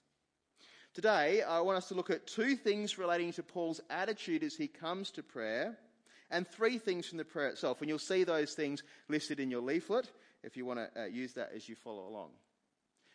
Today, 0.99 1.43
I 1.43 1.61
want 1.61 1.77
us 1.77 1.87
to 1.87 1.93
look 1.93 2.09
at 2.09 2.27
two 2.27 2.57
things 2.57 2.97
relating 2.97 3.31
to 3.31 3.41
Paul's 3.41 3.79
attitude 3.89 4.43
as 4.43 4.57
he 4.57 4.67
comes 4.67 5.11
to 5.11 5.23
prayer, 5.23 5.77
and 6.29 6.45
three 6.45 6.77
things 6.77 7.07
from 7.07 7.17
the 7.17 7.23
prayer 7.23 7.47
itself. 7.47 7.79
And 7.79 7.87
you'll 7.87 7.99
see 7.99 8.25
those 8.25 8.53
things 8.53 8.83
listed 9.07 9.39
in 9.39 9.49
your 9.49 9.61
leaflet 9.61 10.11
if 10.43 10.57
you 10.57 10.65
want 10.65 10.79
to 10.79 11.03
uh, 11.03 11.05
use 11.05 11.31
that 11.35 11.51
as 11.55 11.69
you 11.69 11.75
follow 11.75 12.05
along. 12.05 12.31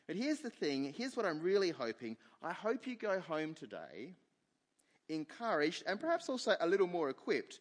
But 0.07 0.17
here's 0.17 0.39
the 0.39 0.49
thing 0.49 0.95
here's 0.97 1.15
what 1.15 1.27
I'm 1.27 1.43
really 1.43 1.73
hoping. 1.73 2.17
I 2.43 2.55
hope 2.55 2.87
you 2.87 2.97
go 2.97 3.21
home 3.21 3.53
today 3.53 4.15
encouraged 5.11 5.83
and 5.87 6.01
perhaps 6.01 6.31
also 6.31 6.57
a 6.61 6.67
little 6.67 6.87
more 6.87 7.11
equipped 7.11 7.61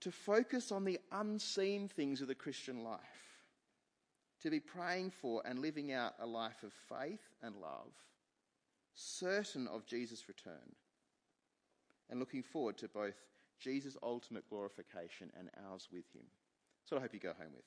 to 0.00 0.10
focus 0.10 0.72
on 0.72 0.86
the 0.86 0.98
unseen 1.12 1.86
things 1.86 2.22
of 2.22 2.28
the 2.28 2.34
Christian 2.34 2.82
life, 2.82 3.00
to 4.42 4.48
be 4.48 4.58
praying 4.58 5.10
for 5.10 5.42
and 5.44 5.58
living 5.58 5.92
out 5.92 6.14
a 6.18 6.26
life 6.26 6.62
of 6.62 6.72
faith 6.88 7.20
and 7.42 7.56
love 7.56 7.92
certain 8.94 9.66
of 9.68 9.86
Jesus' 9.86 10.28
return, 10.28 10.76
and 12.10 12.20
looking 12.20 12.42
forward 12.42 12.76
to 12.78 12.88
both 12.88 13.14
Jesus' 13.58 13.96
ultimate 14.02 14.48
glorification 14.48 15.30
and 15.38 15.48
ours 15.68 15.88
with 15.92 16.04
him. 16.14 16.24
So 16.84 16.96
I 16.96 17.00
hope 17.00 17.14
you 17.14 17.20
go 17.20 17.32
home 17.38 17.52
with. 17.54 17.64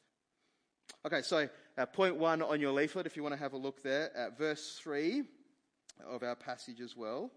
Okay, 1.06 1.22
so 1.22 1.48
uh, 1.78 1.86
point 1.86 2.18
one 2.18 2.42
on 2.42 2.60
your 2.60 2.72
leaflet, 2.72 3.06
if 3.06 3.16
you 3.16 3.24
want 3.24 3.34
to 3.34 3.40
have 3.40 3.54
a 3.54 3.58
look 3.58 3.82
there, 3.82 4.16
at 4.16 4.38
verse 4.38 4.80
3 4.82 5.24
of 6.08 6.24
our 6.24 6.36
passage 6.36 6.82
as 6.82 6.98
well. 6.98 7.32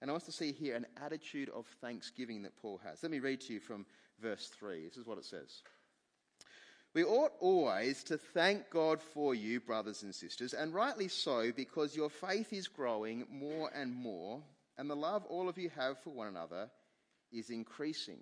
And 0.00 0.10
I 0.10 0.12
want 0.12 0.24
to 0.26 0.32
see 0.32 0.52
here 0.52 0.76
an 0.76 0.86
attitude 1.02 1.48
of 1.50 1.66
thanksgiving 1.80 2.42
that 2.42 2.56
Paul 2.60 2.80
has. 2.84 3.02
Let 3.02 3.10
me 3.10 3.20
read 3.20 3.40
to 3.42 3.54
you 3.54 3.60
from 3.60 3.86
verse 4.20 4.50
3. 4.58 4.84
This 4.84 4.96
is 4.96 5.06
what 5.06 5.18
it 5.18 5.24
says. 5.24 5.62
We 6.94 7.02
ought 7.02 7.32
always 7.40 8.04
to 8.04 8.16
thank 8.16 8.70
God 8.70 9.02
for 9.02 9.34
you, 9.34 9.60
brothers 9.60 10.04
and 10.04 10.14
sisters, 10.14 10.54
and 10.54 10.72
rightly 10.72 11.08
so, 11.08 11.50
because 11.50 11.96
your 11.96 12.08
faith 12.08 12.52
is 12.52 12.68
growing 12.68 13.26
more 13.28 13.68
and 13.74 13.92
more, 13.92 14.40
and 14.78 14.88
the 14.88 14.94
love 14.94 15.24
all 15.26 15.48
of 15.48 15.58
you 15.58 15.70
have 15.70 15.98
for 15.98 16.10
one 16.10 16.28
another 16.28 16.70
is 17.32 17.50
increasing. 17.50 18.20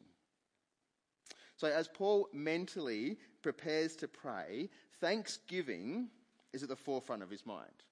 So, 1.57 1.69
as 1.69 1.87
Paul 1.87 2.29
mentally 2.33 3.19
prepares 3.43 3.95
to 3.97 4.09
pray, 4.09 4.71
thanksgiving 5.01 6.09
is 6.55 6.63
at 6.63 6.71
the 6.71 6.77
forefront 6.77 7.23
of 7.23 7.31
his 7.31 7.45
mind. 7.45 7.85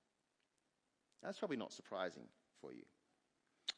That's 1.22 1.38
probably 1.38 1.58
not 1.58 1.74
surprising 1.74 2.24
for 2.62 2.72
you. 2.72 2.84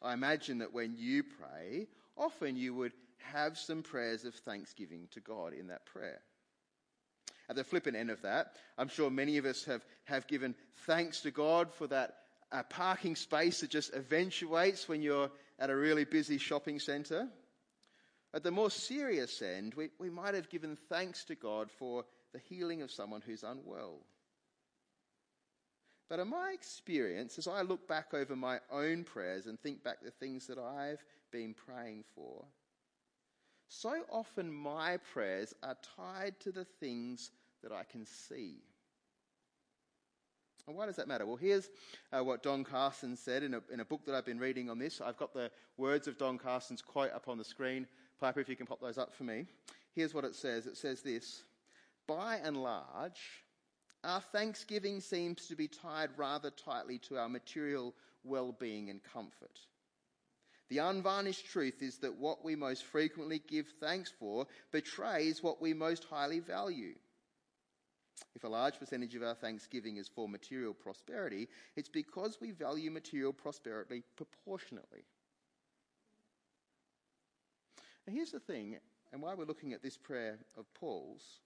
I 0.01 0.15
imagine 0.15 0.59
that 0.59 0.73
when 0.73 0.95
you 0.97 1.25
pray, 1.25 1.89
often 2.17 2.57
you 2.57 2.75
would 2.75 2.93
have 3.19 3.59
some 3.59 3.83
prayers 3.83 4.25
of 4.25 4.35
thanksgiving 4.35 5.09
to 5.11 5.21
God 5.21 5.53
in 5.53 5.67
that 5.67 5.85
prayer. 5.85 6.21
At 7.53 7.57
the 7.57 7.65
flippant 7.65 7.99
end 7.99 8.09
of 8.09 8.23
that, 8.23 8.57
I'm 8.79 8.89
sure 8.89 9.11
many 9.11 9.37
of 9.37 9.45
us 9.45 9.65
have, 9.65 9.85
have 10.05 10.27
given 10.27 10.55
thanks 10.87 11.21
to 11.21 11.31
God 11.31 11.71
for 11.71 11.87
that 11.89 12.15
uh, 12.51 12.63
parking 12.63 13.15
space 13.15 13.61
that 13.61 13.69
just 13.69 13.93
eventuates 13.93 14.89
when 14.89 15.03
you're 15.03 15.31
at 15.59 15.69
a 15.69 15.77
really 15.77 16.07
busy 16.07 16.39
shopping 16.39 16.79
centre. 16.79 17.29
At 18.33 18.43
the 18.43 18.51
more 18.51 18.71
serious 18.71 19.43
end, 19.43 19.75
we, 19.75 19.91
we 20.01 20.09
might 20.09 20.33
have 20.33 20.49
given 20.49 20.79
thanks 20.89 21.25
to 21.25 21.35
God 21.35 21.71
for 21.71 22.07
the 22.33 22.39
healing 22.39 22.81
of 22.81 22.91
someone 22.91 23.21
who's 23.21 23.43
unwell. 23.43 23.99
But 26.09 26.21
in 26.21 26.29
my 26.29 26.53
experience, 26.55 27.37
as 27.37 27.47
I 27.47 27.61
look 27.61 27.87
back 27.87 28.15
over 28.15 28.35
my 28.35 28.61
own 28.71 29.05
prayers 29.05 29.45
and 29.45 29.61
think 29.61 29.85
back 29.85 29.99
the 30.03 30.11
things 30.11 30.47
that 30.47 30.57
I've 30.57 31.05
been 31.31 31.53
praying 31.53 32.05
for, 32.15 32.47
so 33.69 34.05
often 34.11 34.51
my 34.51 34.97
prayers 35.13 35.53
are 35.63 35.77
tied 35.97 36.41
to 36.41 36.53
the 36.53 36.65
things 36.65 37.31
that 37.63 37.73
I 37.73 37.85
can 37.85 38.07
see. 38.07 38.63
And 40.67 40.77
why 40.77 40.87
does 40.87 40.97
that 40.97 41.09
matter? 41.09 41.27
Well, 41.27 41.37
here's 41.37 41.69
uh, 42.13 42.23
what 42.23 42.43
Don 42.43 42.63
Carson 42.63 43.17
said 43.17 43.43
in 43.43 43.55
a, 43.55 43.61
in 43.73 43.81
a 43.81 43.85
book 43.85 44.05
that 44.07 44.15
I've 44.15 44.25
been 44.25 44.39
reading 44.39 44.71
on 44.71 44.79
this. 44.79 45.01
I've 45.01 45.17
got 45.17 45.35
the 45.35 45.51
words 45.77 46.07
of 46.07 46.19
Don 46.19 46.39
Carson's 46.39 46.83
quote 46.83 47.13
up 47.13 47.29
on 47.29 47.37
the 47.37 47.45
screen. 47.45 47.87
Piper, 48.21 48.41
if 48.41 48.49
you 48.49 48.55
can 48.55 48.67
pop 48.67 48.81
those 48.81 48.99
up 48.99 49.13
for 49.13 49.25
me. 49.25 49.47
Here's 49.95 50.15
what 50.15 50.25
it 50.25 50.35
says 50.35 50.67
it 50.67 50.77
says 50.77 51.03
this 51.03 51.43
By 52.07 52.37
and 52.37 52.57
large, 52.57 53.45
our 54.05 54.21
thanksgiving 54.21 55.01
seems 55.01 55.47
to 55.49 55.57
be 55.57 55.69
tied 55.69 56.11
rather 56.17 56.51
tightly 56.51 56.99
to 57.09 57.19
our 57.19 57.29
material 57.29 57.95
well 58.25 58.53
being 58.53 58.89
and 58.89 59.01
comfort. 59.03 59.59
The 60.69 60.79
unvarnished 60.79 61.47
truth 61.47 61.83
is 61.83 61.99
that 61.99 62.17
what 62.17 62.45
we 62.45 62.57
most 62.57 62.85
frequently 62.85 63.43
give 63.47 63.67
thanks 63.81 64.11
for 64.19 64.47
betrays 64.71 65.43
what 65.43 65.61
we 65.61 65.75
most 65.75 66.05
highly 66.05 66.39
value. 66.39 66.95
If 68.35 68.45
a 68.45 68.49
large 68.49 68.79
percentage 68.79 69.15
of 69.15 69.23
our 69.23 69.35
thanksgiving 69.35 69.97
is 69.97 70.09
for 70.09 70.29
material 70.29 70.75
prosperity, 70.75 71.49
it's 71.77 71.89
because 71.89 72.39
we 72.41 72.51
value 72.51 72.91
material 72.91 73.33
prosperity 73.33 74.03
proportionately. 74.17 75.05
Now, 78.07 78.15
here's 78.15 78.33
the 78.33 78.41
thing, 78.41 78.79
and 79.13 79.23
why 79.23 79.35
we're 79.35 79.45
looking 79.45 79.73
at 79.73 79.83
this 79.83 79.97
prayer 79.97 80.39
of 80.57 80.73
Paul's. 80.75 81.41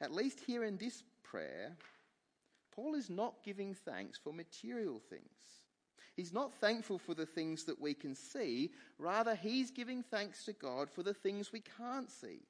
At 0.00 0.12
least 0.12 0.40
here 0.40 0.64
in 0.64 0.76
this 0.78 1.04
prayer, 1.22 1.76
Paul 2.74 2.94
is 2.94 3.08
not 3.08 3.42
giving 3.44 3.74
thanks 3.74 4.18
for 4.18 4.32
material 4.32 5.00
things. 5.10 5.22
He's 6.16 6.32
not 6.32 6.54
thankful 6.54 6.98
for 6.98 7.14
the 7.14 7.26
things 7.26 7.64
that 7.64 7.80
we 7.80 7.94
can 7.94 8.14
see, 8.14 8.70
rather, 8.98 9.34
he's 9.34 9.70
giving 9.70 10.02
thanks 10.02 10.44
to 10.46 10.52
God 10.54 10.90
for 10.90 11.02
the 11.02 11.14
things 11.14 11.52
we 11.52 11.62
can't 11.78 12.10
see. 12.10 12.40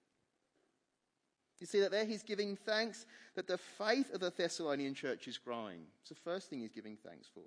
You 1.60 1.66
see 1.66 1.80
that 1.80 1.90
there? 1.90 2.04
He's 2.04 2.22
giving 2.22 2.56
thanks 2.56 3.06
that 3.34 3.46
the 3.46 3.58
faith 3.58 4.12
of 4.12 4.20
the 4.20 4.30
Thessalonian 4.30 4.94
church 4.94 5.26
is 5.26 5.38
growing. 5.38 5.80
It's 6.00 6.10
the 6.10 6.14
first 6.14 6.50
thing 6.50 6.60
he's 6.60 6.72
giving 6.72 6.96
thanks 6.96 7.28
for. 7.32 7.44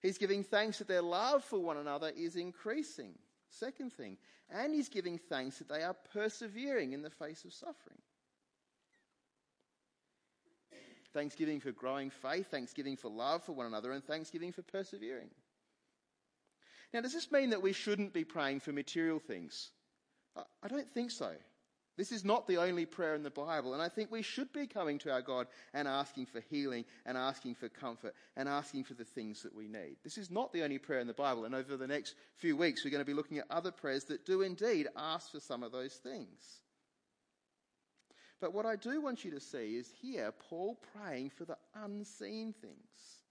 He's 0.00 0.18
giving 0.18 0.44
thanks 0.44 0.78
that 0.78 0.88
their 0.88 1.02
love 1.02 1.42
for 1.42 1.58
one 1.58 1.78
another 1.78 2.12
is 2.16 2.36
increasing. 2.36 3.14
Second 3.48 3.92
thing. 3.92 4.16
And 4.48 4.72
he's 4.72 4.88
giving 4.88 5.18
thanks 5.18 5.58
that 5.58 5.68
they 5.68 5.82
are 5.82 5.96
persevering 6.12 6.92
in 6.92 7.02
the 7.02 7.10
face 7.10 7.44
of 7.44 7.52
suffering. 7.52 7.98
Thanksgiving 11.12 11.60
for 11.60 11.72
growing 11.72 12.10
faith, 12.10 12.50
thanksgiving 12.50 12.96
for 12.96 13.10
love 13.10 13.42
for 13.42 13.52
one 13.52 13.66
another, 13.66 13.92
and 13.92 14.04
thanksgiving 14.04 14.52
for 14.52 14.62
persevering. 14.62 15.30
Now, 16.92 17.00
does 17.00 17.14
this 17.14 17.32
mean 17.32 17.50
that 17.50 17.62
we 17.62 17.72
shouldn't 17.72 18.12
be 18.12 18.22
praying 18.22 18.60
for 18.60 18.72
material 18.72 19.18
things? 19.18 19.70
I 20.36 20.68
don't 20.68 20.88
think 20.88 21.10
so. 21.10 21.32
This 21.96 22.12
is 22.12 22.24
not 22.24 22.46
the 22.46 22.58
only 22.58 22.84
prayer 22.84 23.14
in 23.14 23.22
the 23.22 23.30
Bible, 23.30 23.72
and 23.72 23.82
I 23.82 23.88
think 23.88 24.10
we 24.10 24.20
should 24.20 24.52
be 24.52 24.66
coming 24.66 24.98
to 24.98 25.12
our 25.12 25.22
God 25.22 25.46
and 25.72 25.88
asking 25.88 26.26
for 26.26 26.40
healing 26.40 26.84
and 27.06 27.16
asking 27.16 27.54
for 27.54 27.70
comfort 27.70 28.14
and 28.36 28.48
asking 28.48 28.84
for 28.84 28.92
the 28.92 29.04
things 29.04 29.42
that 29.42 29.54
we 29.54 29.66
need. 29.66 29.96
This 30.04 30.18
is 30.18 30.30
not 30.30 30.52
the 30.52 30.62
only 30.62 30.78
prayer 30.78 31.00
in 31.00 31.06
the 31.06 31.14
Bible, 31.14 31.46
and 31.46 31.54
over 31.54 31.76
the 31.76 31.86
next 31.86 32.14
few 32.36 32.54
weeks, 32.54 32.84
we're 32.84 32.90
going 32.90 33.00
to 33.00 33.06
be 33.06 33.14
looking 33.14 33.38
at 33.38 33.46
other 33.50 33.70
prayers 33.70 34.04
that 34.04 34.26
do 34.26 34.42
indeed 34.42 34.88
ask 34.94 35.32
for 35.32 35.40
some 35.40 35.62
of 35.62 35.72
those 35.72 35.94
things. 35.94 36.60
But 38.40 38.52
what 38.52 38.66
I 38.66 38.76
do 38.76 39.00
want 39.00 39.24
you 39.24 39.30
to 39.30 39.40
see 39.40 39.76
is 39.76 39.90
here 40.02 40.32
Paul 40.50 40.78
praying 40.94 41.30
for 41.30 41.46
the 41.46 41.56
unseen 41.74 42.52
things. 42.60 43.22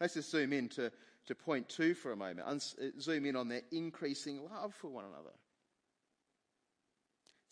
Let's 0.00 0.14
just 0.14 0.30
zoom 0.30 0.54
in 0.54 0.70
to, 0.70 0.90
to 1.26 1.34
point 1.34 1.68
two 1.68 1.92
for 1.92 2.12
a 2.12 2.16
moment. 2.16 2.48
Uns- 2.48 2.76
uh, 2.80 2.98
zoom 2.98 3.26
in 3.26 3.36
on 3.36 3.48
their 3.48 3.60
increasing 3.70 4.40
love 4.50 4.74
for 4.74 4.88
one 4.88 5.04
another. 5.04 5.34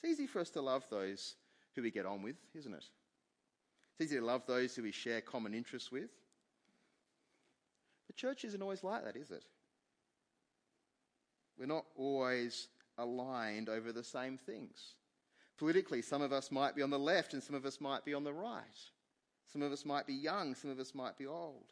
It's 0.02 0.12
easy 0.12 0.26
for 0.26 0.40
us 0.40 0.50
to 0.50 0.60
love 0.60 0.84
those 0.90 1.34
who 1.74 1.82
we 1.82 1.90
get 1.90 2.06
on 2.06 2.22
with, 2.22 2.36
isn't 2.54 2.72
it? 2.72 2.84
It's 3.92 4.10
easy 4.10 4.20
to 4.20 4.24
love 4.24 4.42
those 4.46 4.76
who 4.76 4.82
we 4.82 4.92
share 4.92 5.20
common 5.20 5.54
interests 5.54 5.90
with. 5.90 6.10
The 8.06 8.12
church 8.12 8.44
isn't 8.44 8.62
always 8.62 8.84
like 8.84 9.04
that, 9.04 9.16
is 9.16 9.30
it? 9.30 9.44
We're 11.58 11.66
not 11.66 11.84
always 11.96 12.68
aligned 12.96 13.68
over 13.68 13.92
the 13.92 14.04
same 14.04 14.38
things. 14.38 14.94
Politically, 15.58 16.02
some 16.02 16.22
of 16.22 16.32
us 16.32 16.52
might 16.52 16.76
be 16.76 16.82
on 16.82 16.90
the 16.90 16.98
left 16.98 17.34
and 17.34 17.42
some 17.42 17.56
of 17.56 17.66
us 17.66 17.80
might 17.80 18.04
be 18.04 18.14
on 18.14 18.22
the 18.22 18.32
right. 18.32 18.62
Some 19.52 19.62
of 19.62 19.72
us 19.72 19.84
might 19.84 20.06
be 20.06 20.14
young, 20.14 20.54
some 20.54 20.70
of 20.70 20.78
us 20.78 20.94
might 20.94 21.18
be 21.18 21.26
old. 21.26 21.64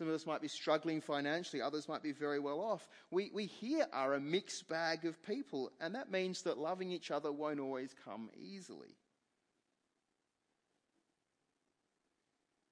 Some 0.00 0.08
of 0.08 0.14
us 0.14 0.24
might 0.24 0.40
be 0.40 0.48
struggling 0.48 1.02
financially, 1.02 1.60
others 1.60 1.86
might 1.86 2.02
be 2.02 2.12
very 2.12 2.40
well 2.40 2.58
off. 2.62 2.88
We, 3.10 3.30
we 3.34 3.44
here 3.44 3.86
are 3.92 4.14
a 4.14 4.20
mixed 4.20 4.66
bag 4.66 5.04
of 5.04 5.22
people, 5.22 5.72
and 5.78 5.94
that 5.94 6.10
means 6.10 6.40
that 6.44 6.56
loving 6.56 6.90
each 6.90 7.10
other 7.10 7.30
won't 7.30 7.60
always 7.60 7.94
come 8.06 8.30
easily. 8.34 8.96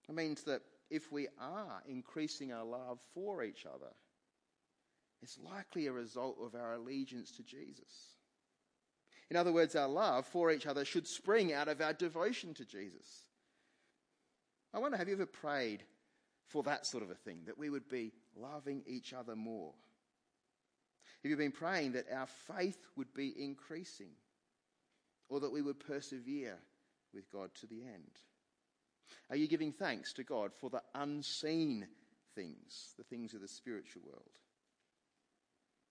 It 0.08 0.14
means 0.14 0.44
that 0.44 0.62
if 0.88 1.12
we 1.12 1.28
are 1.38 1.82
increasing 1.86 2.50
our 2.50 2.64
love 2.64 2.98
for 3.12 3.44
each 3.44 3.66
other, 3.66 3.92
it's 5.20 5.38
likely 5.38 5.86
a 5.86 5.92
result 5.92 6.38
of 6.42 6.54
our 6.54 6.76
allegiance 6.76 7.30
to 7.32 7.42
Jesus. 7.42 8.16
In 9.30 9.36
other 9.36 9.52
words, 9.52 9.76
our 9.76 9.86
love 9.86 10.24
for 10.24 10.50
each 10.50 10.66
other 10.66 10.86
should 10.86 11.06
spring 11.06 11.52
out 11.52 11.68
of 11.68 11.82
our 11.82 11.92
devotion 11.92 12.54
to 12.54 12.64
Jesus. 12.64 13.26
I 14.72 14.78
wonder, 14.78 14.96
have 14.96 15.08
you 15.08 15.14
ever 15.14 15.26
prayed 15.26 15.84
for 16.48 16.62
that 16.64 16.86
sort 16.86 17.02
of 17.02 17.10
a 17.10 17.14
thing, 17.14 17.42
that 17.46 17.58
we 17.58 17.70
would 17.70 17.88
be 17.88 18.12
loving 18.36 18.82
each 18.86 19.12
other 19.12 19.36
more? 19.36 19.72
Have 21.22 21.30
you 21.30 21.36
been 21.36 21.52
praying 21.52 21.92
that 21.92 22.06
our 22.12 22.26
faith 22.26 22.78
would 22.96 23.12
be 23.14 23.34
increasing 23.36 24.10
or 25.28 25.40
that 25.40 25.52
we 25.52 25.62
would 25.62 25.80
persevere 25.80 26.58
with 27.12 27.30
God 27.30 27.50
to 27.56 27.66
the 27.66 27.82
end? 27.82 28.20
Are 29.30 29.36
you 29.36 29.48
giving 29.48 29.72
thanks 29.72 30.12
to 30.14 30.24
God 30.24 30.52
for 30.52 30.70
the 30.70 30.82
unseen 30.94 31.86
things, 32.34 32.94
the 32.96 33.04
things 33.04 33.34
of 33.34 33.40
the 33.40 33.48
spiritual 33.48 34.02
world? 34.06 34.30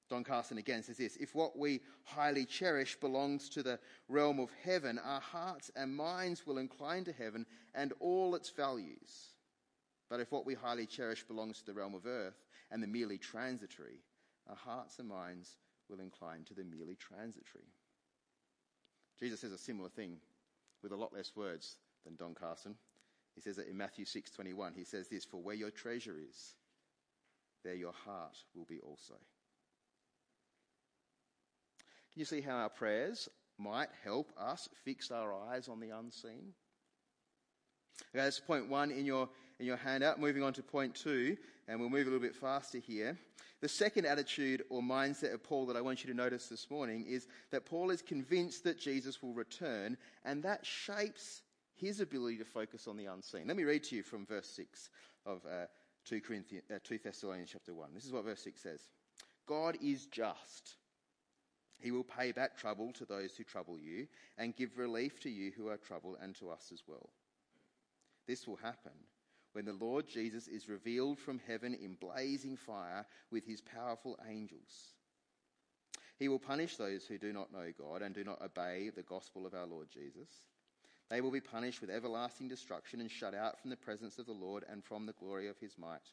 Don 0.10 0.24
Carson 0.24 0.58
again 0.58 0.84
says 0.84 0.98
this 0.98 1.18
If 1.18 1.36
what 1.36 1.58
we 1.58 1.82
highly 2.04 2.46
cherish 2.46 2.96
belongs 3.00 3.50
to 3.50 3.64
the 3.64 3.80
realm 4.08 4.40
of 4.40 4.50
heaven, 4.64 5.00
our 5.00 5.20
hearts 5.20 5.70
and 5.76 5.96
minds 5.96 6.48
will 6.48 6.58
incline 6.58 7.04
to 7.06 7.12
heaven 7.12 7.46
and 7.76 7.94
all 8.00 8.34
its 8.36 8.50
values. 8.50 9.34
But 10.10 10.20
if 10.20 10.32
what 10.32 10.46
we 10.46 10.54
highly 10.54 10.86
cherish 10.86 11.24
belongs 11.24 11.60
to 11.60 11.66
the 11.66 11.74
realm 11.74 11.94
of 11.94 12.06
earth 12.06 12.46
and 12.72 12.82
the 12.82 12.88
merely 12.88 13.18
transitory, 13.18 14.00
our 14.48 14.56
hearts 14.56 15.00
and 15.00 15.08
minds 15.08 15.58
will 15.90 16.00
incline 16.00 16.44
to 16.46 16.54
the 16.54 16.64
merely 16.64 16.96
transitory. 16.96 17.68
Jesus 19.20 19.42
says 19.42 19.52
a 19.52 19.58
similar 19.58 19.90
thing 19.90 20.18
with 20.82 20.92
a 20.92 20.96
lot 20.96 21.14
less 21.14 21.36
words 21.36 21.78
than 22.06 22.16
Don 22.16 22.34
Carson. 22.34 22.76
He 23.36 23.42
says 23.42 23.58
it 23.58 23.68
in 23.68 23.78
Matthew 23.78 24.06
6:21. 24.06 24.74
He 24.74 24.84
says 24.84 25.08
this, 25.10 25.26
"For 25.26 25.42
where 25.42 25.56
your 25.56 25.72
treasure 25.72 26.18
is, 26.18 26.56
there 27.64 27.76
your 27.76 27.94
heart 27.94 28.44
will 28.54 28.66
be 28.66 28.80
also." 28.80 29.16
Can 32.12 32.20
you 32.22 32.26
see 32.26 32.42
how 32.42 32.58
our 32.58 32.70
prayers 32.70 33.30
might 33.58 33.92
help 34.04 34.32
us 34.38 34.68
fix 34.84 35.12
our 35.12 35.34
eyes 35.34 35.68
on 35.68 35.80
the 35.80 35.92
unseen? 35.92 36.56
Okay, 38.02 38.20
that's 38.20 38.40
point 38.40 38.70
one 38.70 38.92
in 38.92 39.06
your, 39.06 39.30
in 39.60 39.66
your 39.66 39.78
handout. 39.78 40.20
Moving 40.20 40.44
on 40.44 40.54
to 40.54 40.64
point 40.64 40.96
two, 40.96 41.38
and 41.68 41.80
we'll 41.80 41.90
move 41.90 42.08
a 42.08 42.10
little 42.10 42.20
bit 42.20 42.36
faster 42.36 42.78
here. 42.78 43.18
The 43.60 43.68
second 43.68 44.06
attitude 44.06 44.64
or 44.70 44.82
mindset 44.82 45.34
of 45.34 45.44
Paul 45.44 45.66
that 45.68 45.76
I 45.76 45.82
want 45.82 46.04
you 46.04 46.12
to 46.12 46.18
notice 46.18 46.48
this 46.48 46.70
morning 46.70 47.06
is 47.08 47.28
that 47.52 47.66
Paul 47.66 47.90
is 47.90 48.02
convinced 48.02 48.64
that 48.66 48.80
Jesus 48.80 49.22
will 49.22 49.34
return, 49.34 49.98
and 50.24 50.44
that 50.44 50.66
shapes 50.66 51.42
his 51.74 52.00
ability 52.00 52.38
to 52.38 52.46
focus 52.46 52.88
on 52.88 52.98
the 52.98 53.06
unseen. 53.06 53.48
Let 53.48 53.58
me 53.58 53.64
read 53.64 53.84
to 53.86 53.96
you 53.96 54.04
from 54.04 54.26
verse 54.26 54.48
6 54.50 54.90
of 55.26 55.42
uh, 55.46 55.66
2, 56.06 56.22
Corinthians, 56.22 56.66
uh, 56.74 56.80
2 56.84 57.00
Thessalonians 57.04 57.50
chapter 57.52 57.74
1. 57.74 57.90
This 57.94 58.06
is 58.06 58.12
what 58.12 58.26
verse 58.26 58.44
6 58.44 58.62
says 58.62 58.82
God 59.48 59.78
is 59.82 60.06
just 60.08 60.76
he 61.80 61.92
will 61.92 62.04
pay 62.04 62.32
back 62.32 62.58
trouble 62.58 62.92
to 62.94 63.06
those 63.06 63.36
who 63.36 63.44
trouble 63.44 63.78
you 63.78 64.08
and 64.38 64.56
give 64.56 64.78
relief 64.78 65.20
to 65.22 65.30
you 65.30 65.52
who 65.56 65.68
are 65.68 65.78
troubled 65.78 66.18
and 66.22 66.36
to 66.36 66.50
us 66.50 66.72
as 66.74 66.82
well. 66.88 67.10
This 68.28 68.48
will 68.48 68.56
happen 68.58 68.94
when 69.58 69.66
the 69.66 69.74
Lord 69.74 70.08
Jesus 70.08 70.48
is 70.48 70.70
revealed 70.70 71.18
from 71.18 71.42
heaven 71.48 71.74
in 71.74 71.96
blazing 71.96 72.56
fire 72.56 73.08
with 73.32 73.44
his 73.44 73.60
powerful 73.60 74.16
angels. 74.30 74.94
He 76.20 76.28
will 76.28 76.38
punish 76.38 76.78
those 76.78 77.06
who 77.06 77.18
do 77.18 77.34
not 77.34 77.52
know 77.52 77.72
God 77.76 78.04
and 78.04 78.14
do 78.14 78.24
not 78.24 78.40
obey 78.40 78.92
the 78.96 79.02
gospel 79.02 79.48
of 79.48 79.56
our 79.56 79.66
Lord 79.66 79.88
Jesus. 79.92 80.30
They 81.10 81.22
will 81.22 81.32
be 81.32 81.42
punished 81.42 81.82
with 81.82 81.90
everlasting 81.90 82.48
destruction 82.48 83.02
and 83.02 83.10
shut 83.10 83.34
out 83.34 83.60
from 83.60 83.72
the 83.72 83.78
presence 83.78 84.20
of 84.20 84.28
the 84.28 84.32
Lord 84.32 84.64
and 84.72 84.84
from 84.84 85.08
the 85.08 85.14
glory 85.14 85.48
of 85.48 85.58
his 85.58 85.76
might 85.76 86.12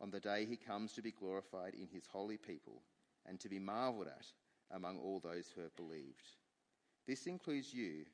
on 0.00 0.10
the 0.10 0.18
day 0.18 0.44
he 0.44 0.56
comes 0.56 0.94
to 0.94 1.00
be 1.02 1.12
glorified 1.12 1.74
in 1.74 1.86
his 1.86 2.08
holy 2.12 2.38
people 2.38 2.82
and 3.24 3.38
to 3.38 3.48
be 3.48 3.60
marveled 3.60 4.08
at 4.08 4.26
among 4.74 4.98
all 4.98 5.20
those 5.20 5.46
who 5.54 5.60
have 5.60 5.76
believed. 5.76 6.26
This 7.06 7.28
includes 7.28 7.72
you 7.72 8.04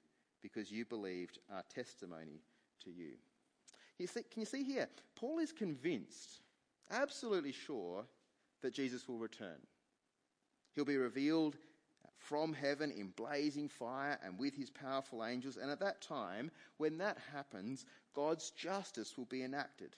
because 0.42 0.70
you 0.70 0.84
believed 0.84 1.38
our 1.50 1.64
testimony 1.74 2.42
to 2.84 2.90
you. 2.90 3.12
See, 4.06 4.22
can 4.30 4.40
you 4.40 4.46
see 4.46 4.64
here? 4.64 4.88
Paul 5.16 5.38
is 5.38 5.52
convinced, 5.52 6.40
absolutely 6.90 7.52
sure, 7.52 8.04
that 8.62 8.74
Jesus 8.74 9.08
will 9.08 9.18
return. 9.18 9.58
He'll 10.74 10.84
be 10.84 10.96
revealed 10.96 11.56
from 12.18 12.52
heaven 12.52 12.90
in 12.90 13.08
blazing 13.16 13.68
fire 13.68 14.18
and 14.22 14.38
with 14.38 14.54
his 14.54 14.70
powerful 14.70 15.24
angels. 15.24 15.56
And 15.56 15.70
at 15.70 15.80
that 15.80 16.00
time, 16.02 16.50
when 16.76 16.98
that 16.98 17.18
happens, 17.32 17.86
God's 18.14 18.50
justice 18.50 19.16
will 19.16 19.24
be 19.24 19.42
enacted. 19.42 19.96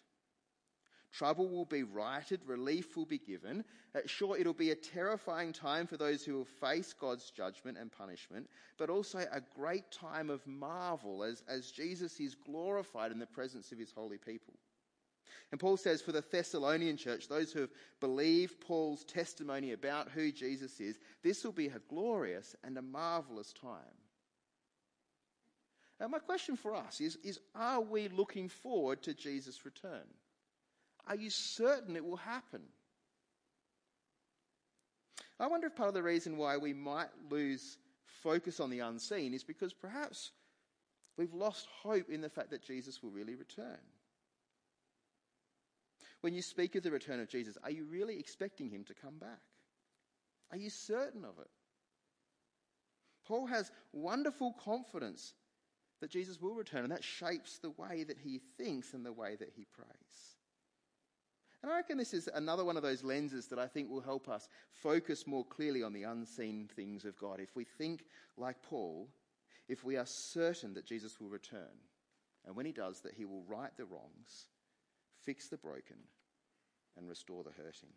Trouble 1.12 1.48
will 1.48 1.66
be 1.66 1.82
righted, 1.82 2.40
relief 2.46 2.96
will 2.96 3.04
be 3.04 3.18
given. 3.18 3.64
Uh, 3.94 4.00
sure, 4.06 4.38
it'll 4.38 4.54
be 4.54 4.70
a 4.70 4.74
terrifying 4.74 5.52
time 5.52 5.86
for 5.86 5.98
those 5.98 6.24
who 6.24 6.34
will 6.34 6.46
face 6.46 6.94
God's 6.94 7.30
judgment 7.30 7.76
and 7.76 7.92
punishment, 7.92 8.48
but 8.78 8.88
also 8.88 9.18
a 9.18 9.42
great 9.54 9.90
time 9.90 10.30
of 10.30 10.46
marvel 10.46 11.22
as, 11.22 11.42
as 11.48 11.70
Jesus 11.70 12.18
is 12.18 12.34
glorified 12.34 13.12
in 13.12 13.18
the 13.18 13.26
presence 13.26 13.72
of 13.72 13.78
his 13.78 13.92
holy 13.92 14.16
people. 14.16 14.54
And 15.50 15.60
Paul 15.60 15.76
says 15.76 16.00
for 16.00 16.12
the 16.12 16.24
Thessalonian 16.30 16.96
church, 16.96 17.28
those 17.28 17.52
who 17.52 17.60
have 17.60 17.72
believed 18.00 18.62
Paul's 18.62 19.04
testimony 19.04 19.72
about 19.72 20.10
who 20.10 20.32
Jesus 20.32 20.80
is, 20.80 20.98
this 21.22 21.44
will 21.44 21.52
be 21.52 21.66
a 21.66 21.80
glorious 21.90 22.56
and 22.64 22.78
a 22.78 22.82
marvelous 22.82 23.52
time. 23.52 23.98
Now, 26.00 26.08
my 26.08 26.20
question 26.20 26.56
for 26.56 26.74
us 26.74 27.02
is, 27.02 27.16
is 27.22 27.38
are 27.54 27.82
we 27.82 28.08
looking 28.08 28.48
forward 28.48 29.02
to 29.02 29.12
Jesus' 29.12 29.66
return? 29.66 30.06
Are 31.06 31.16
you 31.16 31.30
certain 31.30 31.96
it 31.96 32.04
will 32.04 32.16
happen? 32.16 32.62
I 35.40 35.46
wonder 35.48 35.66
if 35.66 35.74
part 35.74 35.88
of 35.88 35.94
the 35.94 36.02
reason 36.02 36.36
why 36.36 36.56
we 36.56 36.72
might 36.72 37.08
lose 37.30 37.78
focus 38.22 38.60
on 38.60 38.70
the 38.70 38.80
unseen 38.80 39.34
is 39.34 39.42
because 39.42 39.72
perhaps 39.72 40.30
we've 41.16 41.34
lost 41.34 41.66
hope 41.82 42.08
in 42.08 42.20
the 42.20 42.28
fact 42.28 42.50
that 42.50 42.62
Jesus 42.62 43.02
will 43.02 43.10
really 43.10 43.34
return. 43.34 43.78
When 46.20 46.32
you 46.32 46.42
speak 46.42 46.76
of 46.76 46.84
the 46.84 46.92
return 46.92 47.18
of 47.18 47.28
Jesus, 47.28 47.58
are 47.64 47.70
you 47.70 47.84
really 47.84 48.18
expecting 48.18 48.70
him 48.70 48.84
to 48.84 48.94
come 48.94 49.18
back? 49.18 49.40
Are 50.52 50.56
you 50.56 50.70
certain 50.70 51.24
of 51.24 51.38
it? 51.40 51.50
Paul 53.26 53.46
has 53.46 53.72
wonderful 53.92 54.54
confidence 54.64 55.34
that 56.00 56.10
Jesus 56.10 56.40
will 56.40 56.54
return, 56.54 56.82
and 56.82 56.92
that 56.92 57.04
shapes 57.04 57.58
the 57.58 57.70
way 57.70 58.04
that 58.04 58.18
he 58.18 58.40
thinks 58.58 58.92
and 58.92 59.04
the 59.04 59.12
way 59.12 59.36
that 59.36 59.50
he 59.56 59.64
prays. 59.64 60.36
And 61.62 61.70
I 61.70 61.76
reckon 61.76 61.96
this 61.96 62.12
is 62.12 62.28
another 62.34 62.64
one 62.64 62.76
of 62.76 62.82
those 62.82 63.04
lenses 63.04 63.46
that 63.48 63.58
I 63.58 63.68
think 63.68 63.88
will 63.88 64.00
help 64.00 64.28
us 64.28 64.48
focus 64.72 65.26
more 65.26 65.44
clearly 65.44 65.82
on 65.82 65.92
the 65.92 66.02
unseen 66.02 66.68
things 66.74 67.04
of 67.04 67.16
God. 67.16 67.38
If 67.38 67.54
we 67.54 67.64
think 67.64 68.04
like 68.36 68.60
Paul, 68.62 69.08
if 69.68 69.84
we 69.84 69.96
are 69.96 70.06
certain 70.06 70.74
that 70.74 70.86
Jesus 70.86 71.20
will 71.20 71.28
return, 71.28 71.78
and 72.44 72.56
when 72.56 72.66
he 72.66 72.72
does, 72.72 73.00
that 73.00 73.14
he 73.14 73.24
will 73.24 73.44
right 73.46 73.70
the 73.76 73.84
wrongs, 73.84 74.46
fix 75.24 75.48
the 75.48 75.56
broken, 75.56 75.96
and 76.96 77.08
restore 77.08 77.44
the 77.44 77.52
hurting. 77.62 77.90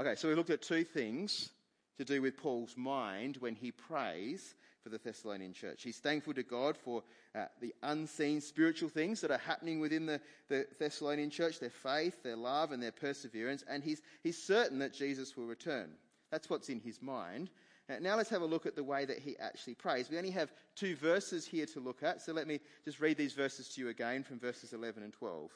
Okay, 0.00 0.16
so 0.16 0.28
we 0.28 0.34
looked 0.34 0.50
at 0.50 0.62
two 0.62 0.84
things 0.84 1.50
to 1.96 2.04
do 2.04 2.20
with 2.20 2.36
Paul's 2.36 2.76
mind 2.76 3.36
when 3.38 3.54
he 3.54 3.70
prays 3.70 4.56
for 4.86 4.90
the 4.90 4.98
Thessalonian 4.98 5.52
church. 5.52 5.82
He's 5.82 5.98
thankful 5.98 6.32
to 6.34 6.44
God 6.44 6.76
for 6.76 7.02
uh, 7.34 7.46
the 7.60 7.74
unseen 7.82 8.40
spiritual 8.40 8.88
things 8.88 9.20
that 9.20 9.32
are 9.32 9.38
happening 9.38 9.80
within 9.80 10.06
the, 10.06 10.20
the 10.48 10.64
Thessalonian 10.78 11.28
church 11.28 11.58
their 11.58 11.70
faith, 11.70 12.22
their 12.22 12.36
love, 12.36 12.70
and 12.70 12.80
their 12.80 12.92
perseverance. 12.92 13.64
And 13.68 13.82
he's, 13.82 14.00
he's 14.22 14.40
certain 14.40 14.78
that 14.78 14.94
Jesus 14.94 15.36
will 15.36 15.46
return. 15.46 15.90
That's 16.30 16.48
what's 16.48 16.68
in 16.68 16.78
his 16.78 17.02
mind. 17.02 17.50
Uh, 17.90 17.94
now 18.00 18.16
let's 18.16 18.30
have 18.30 18.42
a 18.42 18.46
look 18.46 18.64
at 18.64 18.76
the 18.76 18.84
way 18.84 19.04
that 19.04 19.18
he 19.18 19.36
actually 19.40 19.74
prays. 19.74 20.08
We 20.08 20.18
only 20.18 20.30
have 20.30 20.52
two 20.76 20.94
verses 20.94 21.44
here 21.44 21.66
to 21.66 21.80
look 21.80 22.04
at, 22.04 22.22
so 22.22 22.32
let 22.32 22.46
me 22.46 22.60
just 22.84 23.00
read 23.00 23.16
these 23.16 23.32
verses 23.32 23.68
to 23.70 23.80
you 23.80 23.88
again 23.88 24.22
from 24.22 24.38
verses 24.38 24.72
11 24.72 25.02
and 25.02 25.12
12. 25.12 25.50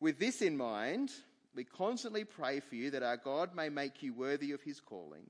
With 0.00 0.18
this 0.18 0.40
in 0.40 0.56
mind, 0.56 1.10
we 1.54 1.64
constantly 1.64 2.24
pray 2.24 2.60
for 2.60 2.76
you 2.76 2.90
that 2.92 3.02
our 3.02 3.18
God 3.18 3.54
may 3.54 3.68
make 3.68 4.02
you 4.02 4.14
worthy 4.14 4.52
of 4.52 4.62
his 4.62 4.80
calling 4.80 5.26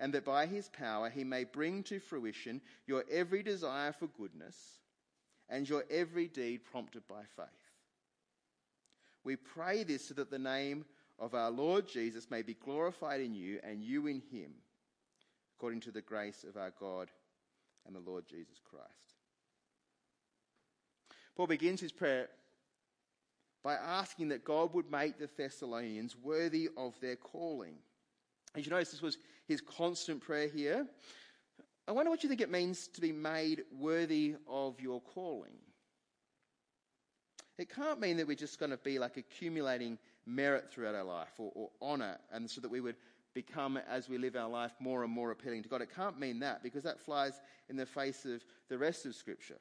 and 0.00 0.12
that 0.12 0.24
by 0.24 0.46
his 0.46 0.68
power 0.68 1.08
he 1.08 1.24
may 1.24 1.44
bring 1.44 1.82
to 1.84 2.00
fruition 2.00 2.60
your 2.86 3.04
every 3.10 3.42
desire 3.42 3.92
for 3.92 4.08
goodness 4.08 4.56
and 5.48 5.68
your 5.68 5.84
every 5.90 6.28
deed 6.28 6.64
prompted 6.64 7.06
by 7.08 7.22
faith. 7.36 7.46
We 9.24 9.36
pray 9.36 9.84
this 9.84 10.08
so 10.08 10.14
that 10.14 10.30
the 10.30 10.38
name 10.38 10.84
of 11.18 11.34
our 11.34 11.50
Lord 11.50 11.88
Jesus 11.88 12.30
may 12.30 12.42
be 12.42 12.54
glorified 12.54 13.20
in 13.20 13.34
you 13.34 13.60
and 13.62 13.82
you 13.82 14.06
in 14.06 14.22
him, 14.30 14.52
according 15.56 15.80
to 15.80 15.90
the 15.90 16.02
grace 16.02 16.44
of 16.48 16.56
our 16.56 16.72
God 16.78 17.08
and 17.86 17.94
the 17.94 18.10
Lord 18.10 18.26
Jesus 18.28 18.60
Christ. 18.68 18.90
Paul 21.36 21.46
begins 21.46 21.80
his 21.80 21.92
prayer 21.92 22.28
by 23.62 23.74
asking 23.74 24.28
that 24.28 24.44
God 24.44 24.74
would 24.74 24.90
make 24.90 25.18
the 25.18 25.28
Thessalonians 25.36 26.16
worthy 26.16 26.68
of 26.76 26.94
their 27.00 27.16
calling. 27.16 27.76
As 28.54 28.64
you 28.64 28.70
notice, 28.70 28.92
this 28.92 29.02
was 29.02 29.18
his 29.46 29.60
constant 29.60 30.20
prayer 30.20 30.48
here. 30.48 30.86
I 31.86 31.92
wonder 31.92 32.10
what 32.10 32.22
you 32.22 32.28
think 32.28 32.40
it 32.40 32.50
means 32.50 32.88
to 32.88 33.00
be 33.00 33.12
made 33.12 33.62
worthy 33.78 34.36
of 34.48 34.80
your 34.80 35.00
calling. 35.00 35.52
It 37.58 37.72
can't 37.72 38.00
mean 38.00 38.16
that 38.16 38.26
we're 38.26 38.36
just 38.36 38.58
going 38.58 38.70
to 38.70 38.78
be 38.78 38.98
like 38.98 39.16
accumulating 39.16 39.98
merit 40.26 40.70
throughout 40.70 40.94
our 40.94 41.04
life 41.04 41.32
or, 41.38 41.52
or 41.54 41.70
honour, 41.82 42.18
and 42.32 42.50
so 42.50 42.60
that 42.60 42.70
we 42.70 42.80
would 42.80 42.96
become, 43.34 43.76
as 43.88 44.08
we 44.08 44.16
live 44.16 44.36
our 44.36 44.48
life, 44.48 44.72
more 44.80 45.04
and 45.04 45.12
more 45.12 45.30
appealing 45.30 45.62
to 45.62 45.68
God. 45.68 45.82
It 45.82 45.94
can't 45.94 46.18
mean 46.18 46.38
that 46.40 46.62
because 46.62 46.84
that 46.84 47.00
flies 47.00 47.40
in 47.68 47.76
the 47.76 47.86
face 47.86 48.24
of 48.24 48.42
the 48.68 48.78
rest 48.78 49.06
of 49.06 49.14
Scripture. 49.14 49.58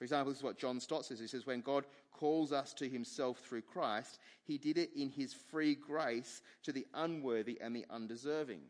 For 0.00 0.04
example, 0.04 0.32
this 0.32 0.38
is 0.38 0.44
what 0.44 0.56
John 0.56 0.80
Stott 0.80 1.04
says. 1.04 1.20
He 1.20 1.26
says, 1.26 1.44
When 1.44 1.60
God 1.60 1.84
calls 2.10 2.52
us 2.52 2.72
to 2.72 2.88
himself 2.88 3.36
through 3.40 3.60
Christ, 3.60 4.18
he 4.44 4.56
did 4.56 4.78
it 4.78 4.88
in 4.96 5.10
his 5.10 5.34
free 5.34 5.74
grace 5.74 6.40
to 6.62 6.72
the 6.72 6.86
unworthy 6.94 7.58
and 7.60 7.76
the 7.76 7.84
undeserving. 7.90 8.62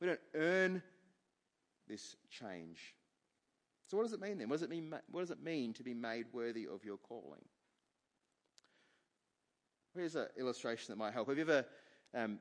We 0.00 0.06
don't 0.06 0.20
earn 0.36 0.84
this 1.88 2.14
change. 2.30 2.94
So, 3.88 3.96
what 3.96 4.04
does 4.04 4.12
it 4.12 4.20
mean 4.20 4.38
then? 4.38 4.48
What 4.48 4.60
does 4.60 4.62
it 4.62 4.70
mean, 4.70 4.94
what 5.10 5.22
does 5.22 5.32
it 5.32 5.42
mean 5.42 5.72
to 5.72 5.82
be 5.82 5.94
made 5.94 6.26
worthy 6.32 6.68
of 6.72 6.84
your 6.84 6.98
calling? 6.98 7.44
Here's 9.96 10.14
an 10.14 10.28
illustration 10.38 10.92
that 10.92 10.96
might 10.96 11.12
help. 11.12 11.26
Have 11.26 11.38
you 11.38 11.42
ever 11.42 11.66
um, 12.14 12.38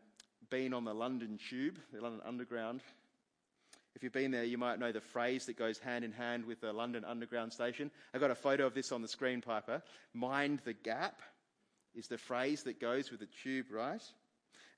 been 0.51 0.75
on 0.75 0.85
the 0.85 0.93
London 0.93 1.39
Tube, 1.49 1.79
the 1.91 2.01
London 2.01 2.21
Underground? 2.23 2.81
If 3.95 4.03
you've 4.03 4.11
been 4.11 4.31
there, 4.31 4.43
you 4.43 4.57
might 4.57 4.77
know 4.77 4.91
the 4.91 4.99
phrase 4.99 5.45
that 5.45 5.57
goes 5.57 5.79
hand 5.79 6.03
in 6.03 6.11
hand 6.11 6.45
with 6.45 6.59
the 6.59 6.73
London 6.73 7.05
Underground 7.05 7.53
station. 7.53 7.89
I've 8.13 8.19
got 8.19 8.29
a 8.29 8.35
photo 8.35 8.65
of 8.65 8.73
this 8.73 8.91
on 8.91 9.01
the 9.01 9.07
screen, 9.07 9.41
Piper. 9.41 9.81
Mind 10.13 10.59
the 10.65 10.73
gap 10.73 11.21
is 11.95 12.07
the 12.07 12.17
phrase 12.17 12.63
that 12.63 12.81
goes 12.81 13.09
with 13.09 13.21
the 13.21 13.29
tube, 13.41 13.67
right? 13.71 14.03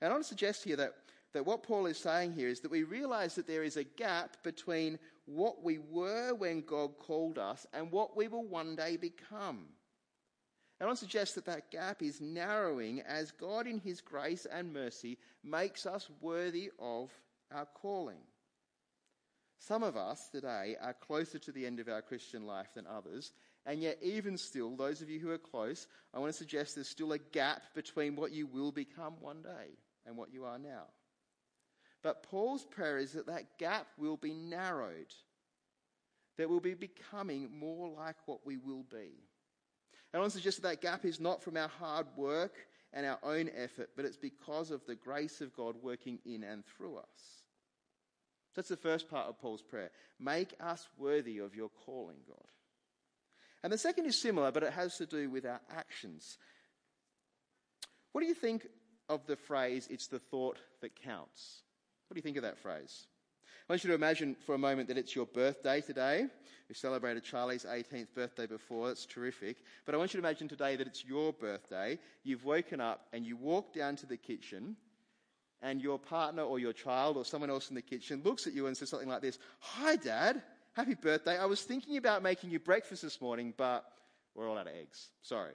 And 0.00 0.10
I 0.10 0.12
want 0.12 0.22
to 0.22 0.28
suggest 0.28 0.62
here 0.62 0.76
that, 0.76 0.94
that 1.32 1.44
what 1.44 1.64
Paul 1.64 1.86
is 1.86 1.98
saying 1.98 2.34
here 2.34 2.48
is 2.48 2.60
that 2.60 2.70
we 2.70 2.84
realize 2.84 3.34
that 3.34 3.48
there 3.48 3.64
is 3.64 3.76
a 3.76 3.82
gap 3.82 4.36
between 4.44 5.00
what 5.26 5.64
we 5.64 5.78
were 5.78 6.32
when 6.34 6.60
God 6.60 6.96
called 6.98 7.38
us 7.38 7.66
and 7.72 7.90
what 7.90 8.16
we 8.16 8.28
will 8.28 8.44
one 8.44 8.76
day 8.76 8.96
become. 8.96 9.66
And 10.78 10.82
I 10.82 10.86
want 10.86 10.98
to 10.98 11.04
suggest 11.04 11.34
that 11.34 11.46
that 11.46 11.72
gap 11.72 12.02
is 12.02 12.20
narrowing 12.20 13.00
as 13.00 13.32
God, 13.32 13.66
in 13.66 13.80
His 13.80 14.00
grace 14.00 14.46
and 14.46 14.72
mercy, 14.72 15.18
makes 15.42 15.86
us 15.86 16.08
worthy 16.20 16.70
of 16.78 17.10
our 17.52 17.66
calling. 17.74 18.20
Some 19.58 19.82
of 19.82 19.96
us 19.96 20.28
today 20.28 20.76
are 20.80 20.94
closer 20.94 21.38
to 21.38 21.52
the 21.52 21.66
end 21.66 21.80
of 21.80 21.88
our 21.88 22.00
Christian 22.00 22.46
life 22.46 22.68
than 22.74 22.86
others, 22.86 23.32
and 23.66 23.80
yet, 23.80 23.98
even 24.02 24.38
still, 24.38 24.76
those 24.76 25.02
of 25.02 25.10
you 25.10 25.18
who 25.18 25.30
are 25.30 25.38
close, 25.38 25.86
I 26.14 26.20
want 26.20 26.32
to 26.32 26.38
suggest 26.38 26.74
there's 26.74 26.88
still 26.88 27.12
a 27.12 27.18
gap 27.18 27.62
between 27.74 28.16
what 28.16 28.32
you 28.32 28.46
will 28.46 28.72
become 28.72 29.14
one 29.20 29.42
day 29.42 29.76
and 30.06 30.16
what 30.16 30.32
you 30.32 30.44
are 30.44 30.58
now. 30.58 30.84
But 32.02 32.22
Paul's 32.22 32.64
prayer 32.64 32.98
is 32.98 33.12
that 33.12 33.26
that 33.26 33.58
gap 33.58 33.86
will 33.98 34.16
be 34.16 34.32
narrowed, 34.32 35.12
that 36.36 36.48
we'll 36.48 36.60
be 36.60 36.74
becoming 36.74 37.50
more 37.58 37.90
like 37.90 38.16
what 38.26 38.46
we 38.46 38.56
will 38.56 38.84
be. 38.90 39.10
And 40.12 40.14
I 40.14 40.18
want 40.20 40.32
to 40.32 40.38
suggest 40.38 40.62
that 40.62 40.68
that 40.68 40.80
gap 40.80 41.04
is 41.04 41.20
not 41.20 41.42
from 41.42 41.56
our 41.56 41.68
hard 41.68 42.06
work 42.16 42.54
and 42.94 43.04
our 43.04 43.18
own 43.22 43.50
effort, 43.54 43.90
but 43.96 44.04
it's 44.04 44.16
because 44.16 44.70
of 44.70 44.86
the 44.86 44.94
grace 44.94 45.40
of 45.40 45.54
God 45.54 45.74
working 45.82 46.20
in 46.24 46.44
and 46.44 46.64
through 46.64 46.96
us. 46.96 47.42
That's 48.58 48.70
the 48.70 48.76
first 48.76 49.08
part 49.08 49.28
of 49.28 49.40
Paul's 49.40 49.62
prayer. 49.62 49.92
Make 50.18 50.52
us 50.58 50.88
worthy 50.98 51.38
of 51.38 51.54
your 51.54 51.68
calling, 51.86 52.16
God. 52.26 52.48
And 53.62 53.72
the 53.72 53.78
second 53.78 54.06
is 54.06 54.20
similar, 54.20 54.50
but 54.50 54.64
it 54.64 54.72
has 54.72 54.96
to 54.96 55.06
do 55.06 55.30
with 55.30 55.46
our 55.46 55.60
actions. 55.70 56.38
What 58.10 58.22
do 58.22 58.26
you 58.26 58.34
think 58.34 58.66
of 59.08 59.24
the 59.28 59.36
phrase, 59.36 59.86
it's 59.88 60.08
the 60.08 60.18
thought 60.18 60.58
that 60.80 61.00
counts? 61.00 61.62
What 62.08 62.16
do 62.16 62.18
you 62.18 62.22
think 62.22 62.36
of 62.36 62.42
that 62.42 62.58
phrase? 62.58 63.06
I 63.68 63.74
want 63.74 63.84
you 63.84 63.90
to 63.90 63.94
imagine 63.94 64.34
for 64.44 64.56
a 64.56 64.58
moment 64.58 64.88
that 64.88 64.98
it's 64.98 65.14
your 65.14 65.26
birthday 65.26 65.80
today. 65.80 66.26
We 66.68 66.74
celebrated 66.74 67.22
Charlie's 67.22 67.64
18th 67.64 68.12
birthday 68.12 68.46
before. 68.46 68.90
It's 68.90 69.06
terrific. 69.06 69.58
But 69.86 69.94
I 69.94 69.98
want 69.98 70.14
you 70.14 70.20
to 70.20 70.26
imagine 70.26 70.48
today 70.48 70.74
that 70.74 70.88
it's 70.88 71.04
your 71.04 71.32
birthday. 71.32 72.00
You've 72.24 72.44
woken 72.44 72.80
up 72.80 73.06
and 73.12 73.24
you 73.24 73.36
walk 73.36 73.72
down 73.72 73.94
to 73.94 74.06
the 74.06 74.16
kitchen 74.16 74.74
and 75.62 75.82
your 75.82 75.98
partner 75.98 76.42
or 76.42 76.58
your 76.58 76.72
child 76.72 77.16
or 77.16 77.24
someone 77.24 77.50
else 77.50 77.68
in 77.68 77.74
the 77.74 77.82
kitchen 77.82 78.22
looks 78.24 78.46
at 78.46 78.52
you 78.52 78.66
and 78.66 78.76
says 78.76 78.88
something 78.88 79.08
like 79.08 79.22
this 79.22 79.38
Hi, 79.60 79.96
Dad. 79.96 80.42
Happy 80.74 80.94
birthday. 80.94 81.36
I 81.36 81.46
was 81.46 81.62
thinking 81.62 81.96
about 81.96 82.22
making 82.22 82.50
you 82.50 82.60
breakfast 82.60 83.02
this 83.02 83.20
morning, 83.20 83.52
but 83.56 83.84
we're 84.34 84.48
all 84.48 84.56
out 84.56 84.68
of 84.68 84.74
eggs. 84.74 85.08
Sorry. 85.22 85.52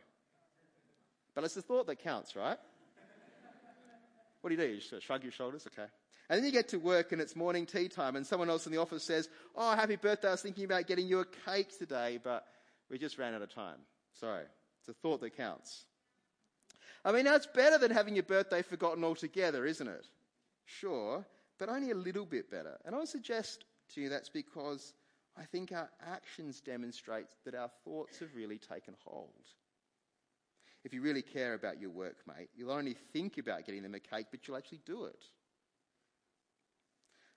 But 1.33 1.45
it's 1.45 1.53
the 1.53 1.61
thought 1.61 1.87
that 1.87 1.99
counts, 1.99 2.35
right? 2.35 2.57
What 4.41 4.49
do 4.49 4.55
you 4.55 4.61
do? 4.61 4.67
You 4.67 4.81
just 4.81 5.05
shrug 5.05 5.23
your 5.23 5.31
shoulders? 5.31 5.65
Okay. 5.67 5.87
And 6.29 6.37
then 6.37 6.45
you 6.45 6.51
get 6.51 6.67
to 6.69 6.77
work 6.77 7.13
and 7.13 7.21
it's 7.21 7.35
morning 7.35 7.65
tea 7.65 7.87
time 7.87 8.17
and 8.17 8.27
someone 8.27 8.49
else 8.49 8.65
in 8.65 8.73
the 8.73 8.79
office 8.79 9.03
says, 9.03 9.29
Oh, 9.55 9.73
happy 9.73 9.95
birthday. 9.95 10.27
I 10.27 10.31
was 10.31 10.41
thinking 10.41 10.65
about 10.65 10.87
getting 10.87 11.07
you 11.07 11.19
a 11.19 11.25
cake 11.25 11.77
today, 11.77 12.19
but 12.21 12.45
we 12.89 12.97
just 12.97 13.17
ran 13.17 13.33
out 13.33 13.41
of 13.41 13.53
time. 13.53 13.77
Sorry. 14.19 14.43
It's 14.81 14.89
a 14.89 14.93
thought 14.93 15.21
that 15.21 15.37
counts. 15.37 15.85
I 17.05 17.11
mean, 17.11 17.25
that's 17.25 17.47
better 17.47 17.77
than 17.77 17.91
having 17.91 18.15
your 18.15 18.23
birthday 18.23 18.61
forgotten 18.61 19.03
altogether, 19.03 19.65
isn't 19.65 19.87
it? 19.87 20.07
Sure, 20.65 21.25
but 21.59 21.69
only 21.69 21.91
a 21.91 21.95
little 21.95 22.25
bit 22.25 22.49
better. 22.49 22.77
And 22.85 22.95
I 22.95 22.99
would 22.99 23.09
suggest 23.09 23.65
to 23.93 24.01
you 24.01 24.09
that's 24.09 24.29
because 24.29 24.93
I 25.37 25.43
think 25.43 25.71
our 25.71 25.89
actions 26.05 26.61
demonstrate 26.61 27.27
that 27.45 27.55
our 27.55 27.69
thoughts 27.83 28.19
have 28.19 28.35
really 28.35 28.57
taken 28.57 28.95
hold. 29.03 29.29
If 30.85 30.93
you 30.93 31.01
really 31.01 31.21
care 31.21 31.53
about 31.53 31.79
your 31.79 31.91
workmate, 31.91 32.49
you'll 32.55 32.71
only 32.71 32.95
think 33.11 33.37
about 33.37 33.65
getting 33.65 33.83
them 33.83 33.95
a 33.95 33.99
cake, 33.99 34.27
but 34.31 34.47
you'll 34.47 34.57
actually 34.57 34.81
do 34.85 35.05
it. 35.05 35.25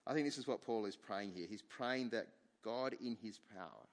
I 0.06 0.12
think 0.12 0.26
this 0.26 0.38
is 0.38 0.46
what 0.46 0.62
Paul 0.62 0.84
is 0.84 0.96
praying 0.96 1.32
here. 1.32 1.46
He's 1.48 1.62
praying 1.62 2.10
that 2.10 2.28
God, 2.64 2.94
in 3.00 3.16
his 3.20 3.40
power, 3.54 3.86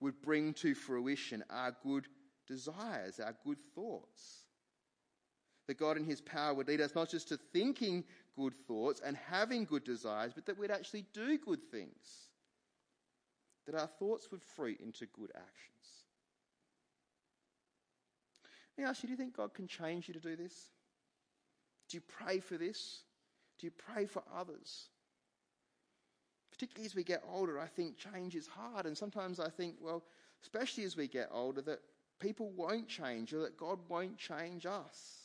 would 0.00 0.20
bring 0.22 0.54
to 0.54 0.74
fruition 0.74 1.44
our 1.50 1.76
good 1.84 2.06
desires, 2.46 3.20
our 3.20 3.34
good 3.44 3.58
thoughts 3.74 4.43
that 5.66 5.78
God 5.78 5.96
in 5.96 6.04
His 6.04 6.20
power 6.20 6.54
would 6.54 6.68
lead 6.68 6.80
us 6.80 6.94
not 6.94 7.10
just 7.10 7.28
to 7.28 7.38
thinking 7.52 8.04
good 8.36 8.54
thoughts 8.66 9.00
and 9.04 9.16
having 9.16 9.64
good 9.64 9.84
desires, 9.84 10.32
but 10.34 10.46
that 10.46 10.58
we'd 10.58 10.70
actually 10.70 11.04
do 11.12 11.38
good 11.38 11.62
things. 11.70 12.28
That 13.66 13.74
our 13.74 13.86
thoughts 13.86 14.30
would 14.30 14.42
fruit 14.42 14.80
into 14.80 15.06
good 15.06 15.30
actions. 15.34 16.04
Let 18.76 18.84
me 18.84 18.90
ask 18.90 19.02
you, 19.02 19.06
do 19.06 19.12
you 19.12 19.16
think 19.16 19.36
God 19.36 19.54
can 19.54 19.66
change 19.66 20.08
you 20.08 20.14
to 20.14 20.20
do 20.20 20.36
this? 20.36 20.54
Do 21.88 21.96
you 21.96 22.02
pray 22.18 22.40
for 22.40 22.58
this? 22.58 23.02
Do 23.58 23.66
you 23.66 23.70
pray 23.70 24.06
for 24.06 24.22
others? 24.36 24.88
Particularly 26.50 26.86
as 26.86 26.94
we 26.94 27.04
get 27.04 27.22
older, 27.32 27.58
I 27.58 27.66
think 27.66 27.96
change 27.96 28.34
is 28.34 28.46
hard. 28.46 28.86
And 28.86 28.96
sometimes 28.96 29.40
I 29.40 29.48
think, 29.48 29.76
well, 29.80 30.02
especially 30.42 30.84
as 30.84 30.96
we 30.96 31.08
get 31.08 31.28
older, 31.32 31.62
that 31.62 31.80
people 32.20 32.50
won't 32.50 32.88
change 32.88 33.32
or 33.32 33.40
that 33.40 33.56
God 33.56 33.78
won't 33.88 34.18
change 34.18 34.66
us. 34.66 35.23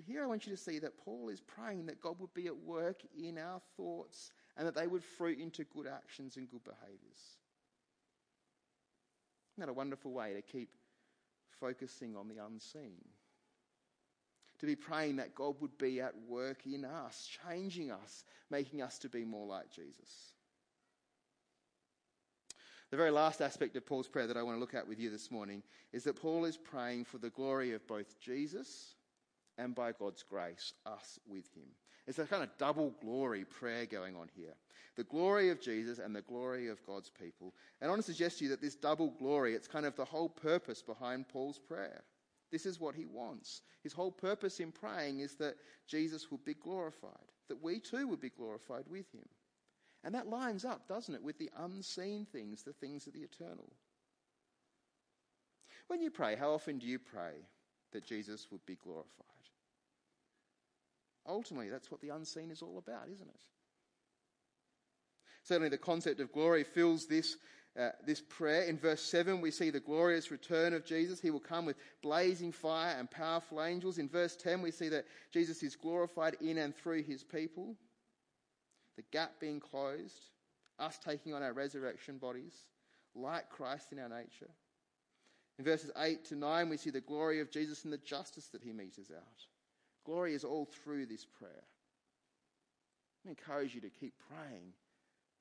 But 0.00 0.10
here 0.10 0.24
I 0.24 0.26
want 0.26 0.46
you 0.46 0.56
to 0.56 0.56
see 0.56 0.78
that 0.78 0.96
Paul 0.96 1.28
is 1.28 1.42
praying 1.42 1.84
that 1.86 2.00
God 2.00 2.18
would 2.20 2.32
be 2.32 2.46
at 2.46 2.56
work 2.56 3.02
in 3.14 3.36
our 3.36 3.60
thoughts 3.76 4.32
and 4.56 4.66
that 4.66 4.74
they 4.74 4.86
would 4.86 5.04
fruit 5.04 5.38
into 5.38 5.64
good 5.64 5.86
actions 5.86 6.38
and 6.38 6.48
good 6.48 6.64
behaviours. 6.64 7.36
Isn't 9.52 9.66
that 9.66 9.68
a 9.68 9.74
wonderful 9.74 10.12
way 10.12 10.32
to 10.32 10.40
keep 10.40 10.70
focusing 11.60 12.16
on 12.16 12.28
the 12.28 12.42
unseen? 12.42 12.96
To 14.60 14.66
be 14.66 14.74
praying 14.74 15.16
that 15.16 15.34
God 15.34 15.56
would 15.60 15.76
be 15.76 16.00
at 16.00 16.14
work 16.26 16.64
in 16.64 16.86
us, 16.86 17.28
changing 17.46 17.90
us, 17.90 18.24
making 18.50 18.80
us 18.80 18.98
to 19.00 19.10
be 19.10 19.26
more 19.26 19.46
like 19.46 19.70
Jesus. 19.70 20.32
The 22.90 22.96
very 22.96 23.10
last 23.10 23.42
aspect 23.42 23.76
of 23.76 23.84
Paul's 23.84 24.08
prayer 24.08 24.26
that 24.28 24.38
I 24.38 24.42
want 24.42 24.56
to 24.56 24.60
look 24.60 24.72
at 24.72 24.88
with 24.88 24.98
you 24.98 25.10
this 25.10 25.30
morning 25.30 25.62
is 25.92 26.04
that 26.04 26.16
Paul 26.16 26.46
is 26.46 26.56
praying 26.56 27.04
for 27.04 27.18
the 27.18 27.28
glory 27.28 27.74
of 27.74 27.86
both 27.86 28.18
Jesus 28.18 28.94
and 29.60 29.74
by 29.74 29.92
God's 29.92 30.22
grace, 30.22 30.72
us 30.86 31.18
with 31.28 31.44
him. 31.54 31.68
It's 32.06 32.18
a 32.18 32.24
kind 32.24 32.42
of 32.42 32.48
double 32.58 32.94
glory 33.02 33.44
prayer 33.44 33.86
going 33.86 34.16
on 34.16 34.28
here. 34.34 34.54
The 34.96 35.04
glory 35.04 35.50
of 35.50 35.60
Jesus 35.60 35.98
and 35.98 36.16
the 36.16 36.22
glory 36.22 36.68
of 36.68 36.84
God's 36.86 37.10
people. 37.10 37.54
And 37.80 37.88
I 37.88 37.90
want 37.90 38.02
to 38.04 38.12
suggest 38.12 38.38
to 38.38 38.44
you 38.44 38.50
that 38.50 38.60
this 38.60 38.74
double 38.74 39.10
glory, 39.10 39.54
it's 39.54 39.68
kind 39.68 39.86
of 39.86 39.94
the 39.96 40.04
whole 40.04 40.28
purpose 40.28 40.82
behind 40.82 41.28
Paul's 41.28 41.58
prayer. 41.58 42.02
This 42.50 42.66
is 42.66 42.80
what 42.80 42.94
he 42.94 43.04
wants. 43.04 43.62
His 43.82 43.92
whole 43.92 44.10
purpose 44.10 44.58
in 44.58 44.72
praying 44.72 45.20
is 45.20 45.36
that 45.36 45.54
Jesus 45.86 46.30
would 46.30 46.44
be 46.44 46.54
glorified, 46.54 47.12
that 47.48 47.62
we 47.62 47.78
too 47.78 48.08
would 48.08 48.20
be 48.20 48.30
glorified 48.30 48.84
with 48.90 49.12
him. 49.14 49.28
And 50.02 50.14
that 50.14 50.28
lines 50.28 50.64
up, 50.64 50.88
doesn't 50.88 51.14
it, 51.14 51.22
with 51.22 51.38
the 51.38 51.50
unseen 51.58 52.26
things, 52.32 52.62
the 52.62 52.72
things 52.72 53.06
of 53.06 53.12
the 53.12 53.20
eternal. 53.20 53.68
When 55.88 56.00
you 56.00 56.10
pray, 56.10 56.34
how 56.34 56.52
often 56.52 56.78
do 56.78 56.86
you 56.86 56.98
pray 56.98 57.34
that 57.92 58.04
Jesus 58.04 58.48
would 58.50 58.64
be 58.66 58.76
glorified? 58.76 59.26
Ultimately, 61.26 61.68
that's 61.68 61.90
what 61.90 62.00
the 62.00 62.10
unseen 62.10 62.50
is 62.50 62.62
all 62.62 62.78
about, 62.78 63.08
isn't 63.12 63.28
it? 63.28 63.40
Certainly, 65.42 65.70
the 65.70 65.78
concept 65.78 66.20
of 66.20 66.32
glory 66.32 66.64
fills 66.64 67.06
this, 67.06 67.36
uh, 67.78 67.90
this 68.06 68.20
prayer. 68.20 68.62
In 68.62 68.78
verse 68.78 69.02
7, 69.02 69.40
we 69.40 69.50
see 69.50 69.70
the 69.70 69.80
glorious 69.80 70.30
return 70.30 70.74
of 70.74 70.84
Jesus. 70.84 71.20
He 71.20 71.30
will 71.30 71.40
come 71.40 71.66
with 71.66 71.76
blazing 72.02 72.52
fire 72.52 72.96
and 72.98 73.10
powerful 73.10 73.62
angels. 73.62 73.98
In 73.98 74.08
verse 74.08 74.36
10, 74.36 74.62
we 74.62 74.70
see 74.70 74.88
that 74.88 75.06
Jesus 75.32 75.62
is 75.62 75.76
glorified 75.76 76.36
in 76.40 76.58
and 76.58 76.74
through 76.74 77.02
his 77.02 77.22
people. 77.22 77.74
The 78.96 79.04
gap 79.12 79.40
being 79.40 79.60
closed, 79.60 80.30
us 80.78 80.98
taking 80.98 81.32
on 81.32 81.42
our 81.42 81.52
resurrection 81.52 82.18
bodies, 82.18 82.54
like 83.14 83.48
Christ 83.48 83.92
in 83.92 83.98
our 83.98 84.08
nature. 84.08 84.50
In 85.58 85.64
verses 85.64 85.90
8 85.96 86.24
to 86.26 86.36
9, 86.36 86.68
we 86.68 86.76
see 86.76 86.90
the 86.90 87.00
glory 87.00 87.40
of 87.40 87.50
Jesus 87.50 87.84
and 87.84 87.92
the 87.92 87.98
justice 87.98 88.48
that 88.48 88.62
he 88.62 88.72
metes 88.72 88.98
out. 89.14 89.46
Glory 90.04 90.34
is 90.34 90.44
all 90.44 90.66
through 90.66 91.06
this 91.06 91.24
prayer. 91.24 91.64
I 93.26 93.30
encourage 93.30 93.74
you 93.74 93.80
to 93.82 93.90
keep 93.90 94.14
praying 94.28 94.72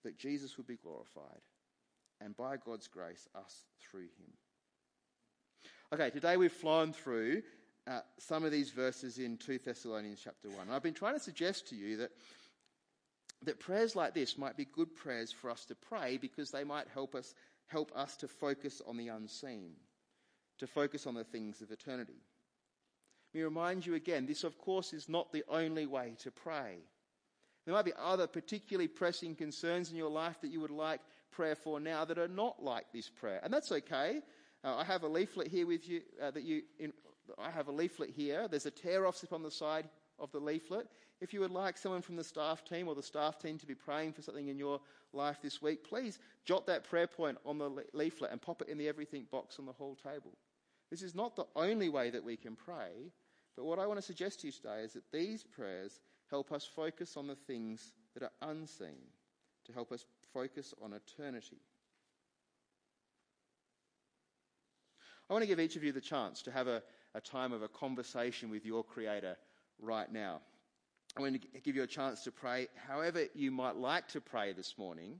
that 0.03 0.17
Jesus 0.17 0.57
would 0.57 0.67
be 0.67 0.75
glorified 0.75 1.41
and 2.21 2.35
by 2.35 2.57
God's 2.57 2.87
grace, 2.87 3.27
us 3.35 3.63
through 3.79 4.01
him. 4.01 4.33
Okay, 5.93 6.09
today 6.09 6.37
we've 6.37 6.51
flown 6.51 6.93
through 6.93 7.41
uh, 7.87 8.01
some 8.19 8.43
of 8.43 8.51
these 8.51 8.69
verses 8.69 9.17
in 9.17 9.37
2 9.37 9.59
Thessalonians 9.65 10.19
chapter 10.23 10.49
1. 10.49 10.59
And 10.61 10.71
I've 10.71 10.83
been 10.83 10.93
trying 10.93 11.15
to 11.15 11.19
suggest 11.19 11.69
to 11.69 11.75
you 11.75 11.97
that, 11.97 12.11
that 13.43 13.59
prayers 13.59 13.95
like 13.95 14.13
this 14.13 14.37
might 14.37 14.57
be 14.57 14.65
good 14.65 14.95
prayers 14.95 15.31
for 15.31 15.49
us 15.49 15.65
to 15.65 15.75
pray 15.75 16.17
because 16.17 16.51
they 16.51 16.63
might 16.63 16.87
help 16.93 17.15
us, 17.15 17.33
help 17.67 17.91
us 17.95 18.17
to 18.17 18.27
focus 18.27 18.81
on 18.85 18.97
the 18.97 19.07
unseen, 19.07 19.71
to 20.59 20.67
focus 20.67 21.07
on 21.07 21.15
the 21.15 21.23
things 21.23 21.61
of 21.61 21.71
eternity. 21.71 22.21
Let 23.33 23.39
me 23.39 23.43
remind 23.43 23.85
you 23.85 23.95
again, 23.95 24.25
this 24.25 24.43
of 24.43 24.57
course 24.57 24.93
is 24.93 25.07
not 25.07 25.31
the 25.31 25.43
only 25.49 25.85
way 25.85 26.15
to 26.19 26.31
pray. 26.31 26.79
There 27.65 27.75
might 27.75 27.85
be 27.85 27.93
other 27.99 28.25
particularly 28.25 28.87
pressing 28.87 29.35
concerns 29.35 29.91
in 29.91 29.97
your 29.97 30.09
life 30.09 30.41
that 30.41 30.49
you 30.49 30.59
would 30.61 30.71
like 30.71 31.01
prayer 31.31 31.55
for 31.55 31.79
now 31.79 32.05
that 32.05 32.17
are 32.17 32.27
not 32.27 32.63
like 32.63 32.85
this 32.91 33.09
prayer. 33.09 33.39
And 33.43 33.53
that's 33.53 33.71
okay. 33.71 34.21
Uh, 34.63 34.77
I 34.77 34.83
have 34.83 35.03
a 35.03 35.07
leaflet 35.07 35.47
here 35.47 35.67
with 35.67 35.87
you 35.87 36.01
uh, 36.21 36.31
that 36.31 36.43
you, 36.43 36.63
in, 36.79 36.91
I 37.37 37.51
have 37.51 37.67
a 37.67 37.71
leaflet 37.71 38.09
here. 38.09 38.47
There's 38.47 38.65
a 38.65 38.71
tear 38.71 39.05
off 39.05 39.17
slip 39.17 39.33
on 39.33 39.43
the 39.43 39.51
side 39.51 39.87
of 40.17 40.31
the 40.31 40.39
leaflet. 40.39 40.87
If 41.21 41.33
you 41.33 41.41
would 41.41 41.51
like 41.51 41.77
someone 41.77 42.01
from 42.01 42.15
the 42.15 42.23
staff 42.23 42.65
team 42.65 42.87
or 42.87 42.95
the 42.95 43.03
staff 43.03 43.37
team 43.37 43.59
to 43.59 43.67
be 43.67 43.75
praying 43.75 44.13
for 44.13 44.23
something 44.23 44.47
in 44.47 44.57
your 44.57 44.79
life 45.13 45.37
this 45.41 45.61
week, 45.61 45.87
please 45.87 46.17
jot 46.45 46.65
that 46.67 46.83
prayer 46.83 47.07
point 47.07 47.37
on 47.45 47.57
the 47.57 47.69
leaflet 47.93 48.31
and 48.31 48.41
pop 48.41 48.61
it 48.61 48.69
in 48.69 48.77
the 48.77 48.87
everything 48.87 49.27
box 49.31 49.59
on 49.59 49.65
the 49.65 49.73
hall 49.73 49.95
table. 49.95 50.31
This 50.89 51.01
is 51.01 51.15
not 51.15 51.35
the 51.35 51.45
only 51.55 51.89
way 51.89 52.09
that 52.09 52.23
we 52.23 52.35
can 52.35 52.55
pray, 52.55 53.11
but 53.55 53.65
what 53.65 53.79
I 53.79 53.85
want 53.85 53.99
to 53.99 54.05
suggest 54.05 54.41
to 54.41 54.47
you 54.47 54.53
today 54.53 54.81
is 54.83 54.93
that 54.93 55.11
these 55.11 55.43
prayers 55.43 55.99
help 56.29 56.51
us 56.51 56.65
focus 56.65 57.17
on 57.17 57.27
the 57.27 57.35
things 57.35 57.93
that 58.13 58.23
are 58.23 58.49
unseen, 58.49 58.97
to 59.65 59.73
help 59.73 59.91
us 59.91 60.05
focus 60.33 60.73
on 60.81 60.93
eternity. 60.93 61.59
I 65.29 65.33
want 65.33 65.43
to 65.43 65.47
give 65.47 65.59
each 65.59 65.75
of 65.75 65.83
you 65.83 65.91
the 65.91 66.01
chance 66.01 66.41
to 66.43 66.51
have 66.51 66.67
a, 66.67 66.81
a 67.13 67.21
time 67.21 67.51
of 67.51 67.61
a 67.61 67.67
conversation 67.67 68.49
with 68.49 68.65
your 68.65 68.83
Creator 68.83 69.37
right 69.79 70.11
now. 70.11 70.41
I 71.15 71.21
want 71.21 71.39
to 71.39 71.59
give 71.59 71.75
you 71.75 71.83
a 71.83 71.87
chance 71.87 72.23
to 72.23 72.31
pray 72.31 72.67
however 72.87 73.25
you 73.35 73.51
might 73.51 73.75
like 73.75 74.07
to 74.09 74.21
pray 74.21 74.53
this 74.53 74.77
morning. 74.77 75.19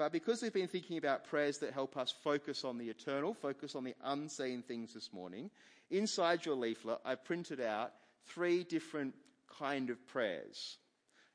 But 0.00 0.12
because 0.12 0.40
we've 0.40 0.50
been 0.50 0.66
thinking 0.66 0.96
about 0.96 1.26
prayers 1.26 1.58
that 1.58 1.74
help 1.74 1.98
us 1.98 2.10
focus 2.24 2.64
on 2.64 2.78
the 2.78 2.88
eternal, 2.88 3.34
focus 3.34 3.74
on 3.74 3.84
the 3.84 3.94
unseen 4.02 4.62
things 4.62 4.94
this 4.94 5.12
morning, 5.12 5.50
inside 5.90 6.46
your 6.46 6.54
leaflet, 6.54 7.00
I've 7.04 7.22
printed 7.22 7.60
out 7.60 7.92
three 8.24 8.64
different 8.64 9.12
kind 9.58 9.90
of 9.90 10.06
prayers. 10.06 10.78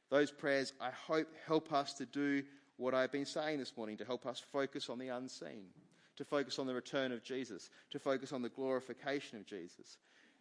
Those 0.10 0.32
prayers, 0.32 0.74
I 0.82 0.90
hope, 0.90 1.28
help 1.46 1.72
us 1.72 1.94
to 1.94 2.08
do 2.08 2.42
what 2.78 2.96
I've 2.96 3.12
been 3.12 3.28
saying 3.28 3.60
this 3.60 3.78
morning, 3.78 3.98
to 3.98 4.04
help 4.04 4.26
us 4.26 4.42
focus 4.52 4.90
on 4.90 4.98
the 4.98 5.10
unseen, 5.10 5.68
to 6.16 6.26
focus 6.26 6.58
on 6.58 6.66
the 6.66 6.74
return 6.74 7.12
of 7.12 7.24
Jesus, 7.24 7.70
to 7.92 8.00
focus 8.00 8.34
on 8.34 8.42
the 8.42 8.50
glorification 8.50 9.38
of 9.38 9.46
Jesus. 9.46 10.00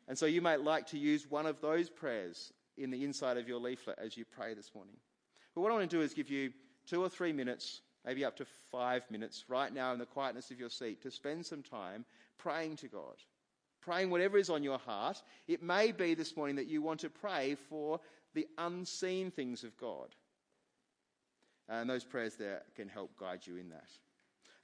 And 0.09 0.17
so 0.17 0.25
you 0.25 0.41
might 0.41 0.63
like 0.63 0.87
to 0.87 0.99
use 0.99 1.31
one 1.31 1.45
of 1.45 1.61
those 1.61 1.91
prayers 1.91 2.55
in 2.79 2.91
the 2.91 3.05
inside 3.05 3.37
of 3.37 3.49
your 3.49 3.61
leaflet 3.61 3.99
as 4.03 4.17
you 4.17 4.25
pray 4.25 4.55
this 4.55 4.75
morning. 4.75 4.97
But 5.55 5.61
what 5.61 5.71
I 5.71 5.75
want 5.75 5.91
to 5.91 5.97
do 5.99 6.03
is 6.03 6.15
give 6.15 6.31
you 6.31 6.55
two 6.87 7.03
or 7.03 7.11
three 7.11 7.35
minutes, 7.35 7.83
maybe 8.05 8.25
up 8.25 8.37
to 8.37 8.47
five 8.71 9.03
minutes, 9.11 9.45
right 9.49 9.73
now 9.73 9.93
in 9.93 9.99
the 9.99 10.07
quietness 10.07 10.51
of 10.51 10.59
your 10.59 10.71
seat, 10.71 11.03
to 11.03 11.11
spend 11.11 11.47
some 11.47 11.63
time 11.63 12.05
praying 12.39 12.77
to 12.77 12.89
God 12.89 13.17
praying 13.85 14.11
whatever 14.11 14.39
is 14.39 14.51
on 14.51 14.63
your 14.63 14.79
heart. 14.79 15.23
It 15.47 15.63
may 15.63 15.93
be 15.93 16.15
this 16.15 16.37
morning 16.37 16.57
that 16.57 16.67
you 16.67 16.81
want 16.81 17.01
to 17.01 17.11
pray 17.11 17.57
for 17.69 18.01
the 18.33 18.47
unseen 18.59 19.31
things 19.31 19.63
of 19.63 19.77
God. 19.77 20.09
And 21.69 21.89
those 21.89 22.05
prayers 22.05 22.37
there 22.37 22.63
can 22.77 22.89
help 22.89 23.17
guide 23.19 23.47
you 23.47 23.57
in 23.57 23.71
that. 23.71 23.89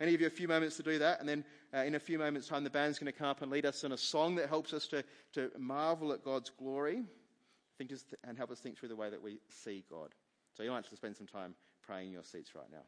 I'm 0.01 0.09
give 0.09 0.23
you 0.23 0.27
a 0.27 0.31
few 0.31 0.49
moments 0.49 0.79
to 0.79 0.83
do 0.83 0.99
that, 1.01 1.21
and 1.21 1.29
then 1.29 1.45
uh, 1.75 1.81
in 1.81 1.95
a 1.95 2.01
few 2.01 2.19
moments' 2.19 2.49
time, 2.49 2.65
the 2.65 2.71
band's 2.71 2.99
going 2.99 3.13
to 3.13 3.19
come 3.19 3.29
up 3.29 3.43
and 3.43 3.51
lead 3.51 3.67
us 3.67 3.85
in 3.85 3.93
a 3.93 3.99
song 3.99 4.37
that 4.37 4.49
helps 4.49 4.73
us 4.73 4.87
to, 4.89 5.05
to 5.35 5.51
marvel 5.59 6.13
at 6.15 6.25
God's 6.25 6.49
glory 6.49 7.05
think 7.77 7.93
and 8.25 8.37
help 8.39 8.51
us 8.51 8.61
think 8.61 8.79
through 8.79 8.89
the 8.89 8.97
way 8.97 9.11
that 9.11 9.23
we 9.23 9.41
see 9.49 9.85
God. 9.91 10.09
So 10.57 10.63
you 10.63 10.71
might 10.71 10.85
to 10.85 10.97
spend 10.97 11.17
some 11.17 11.27
time 11.27 11.55
praying 11.83 12.09
in 12.09 12.13
your 12.13 12.25
seats 12.25 12.55
right 12.55 12.71
now. 12.71 12.85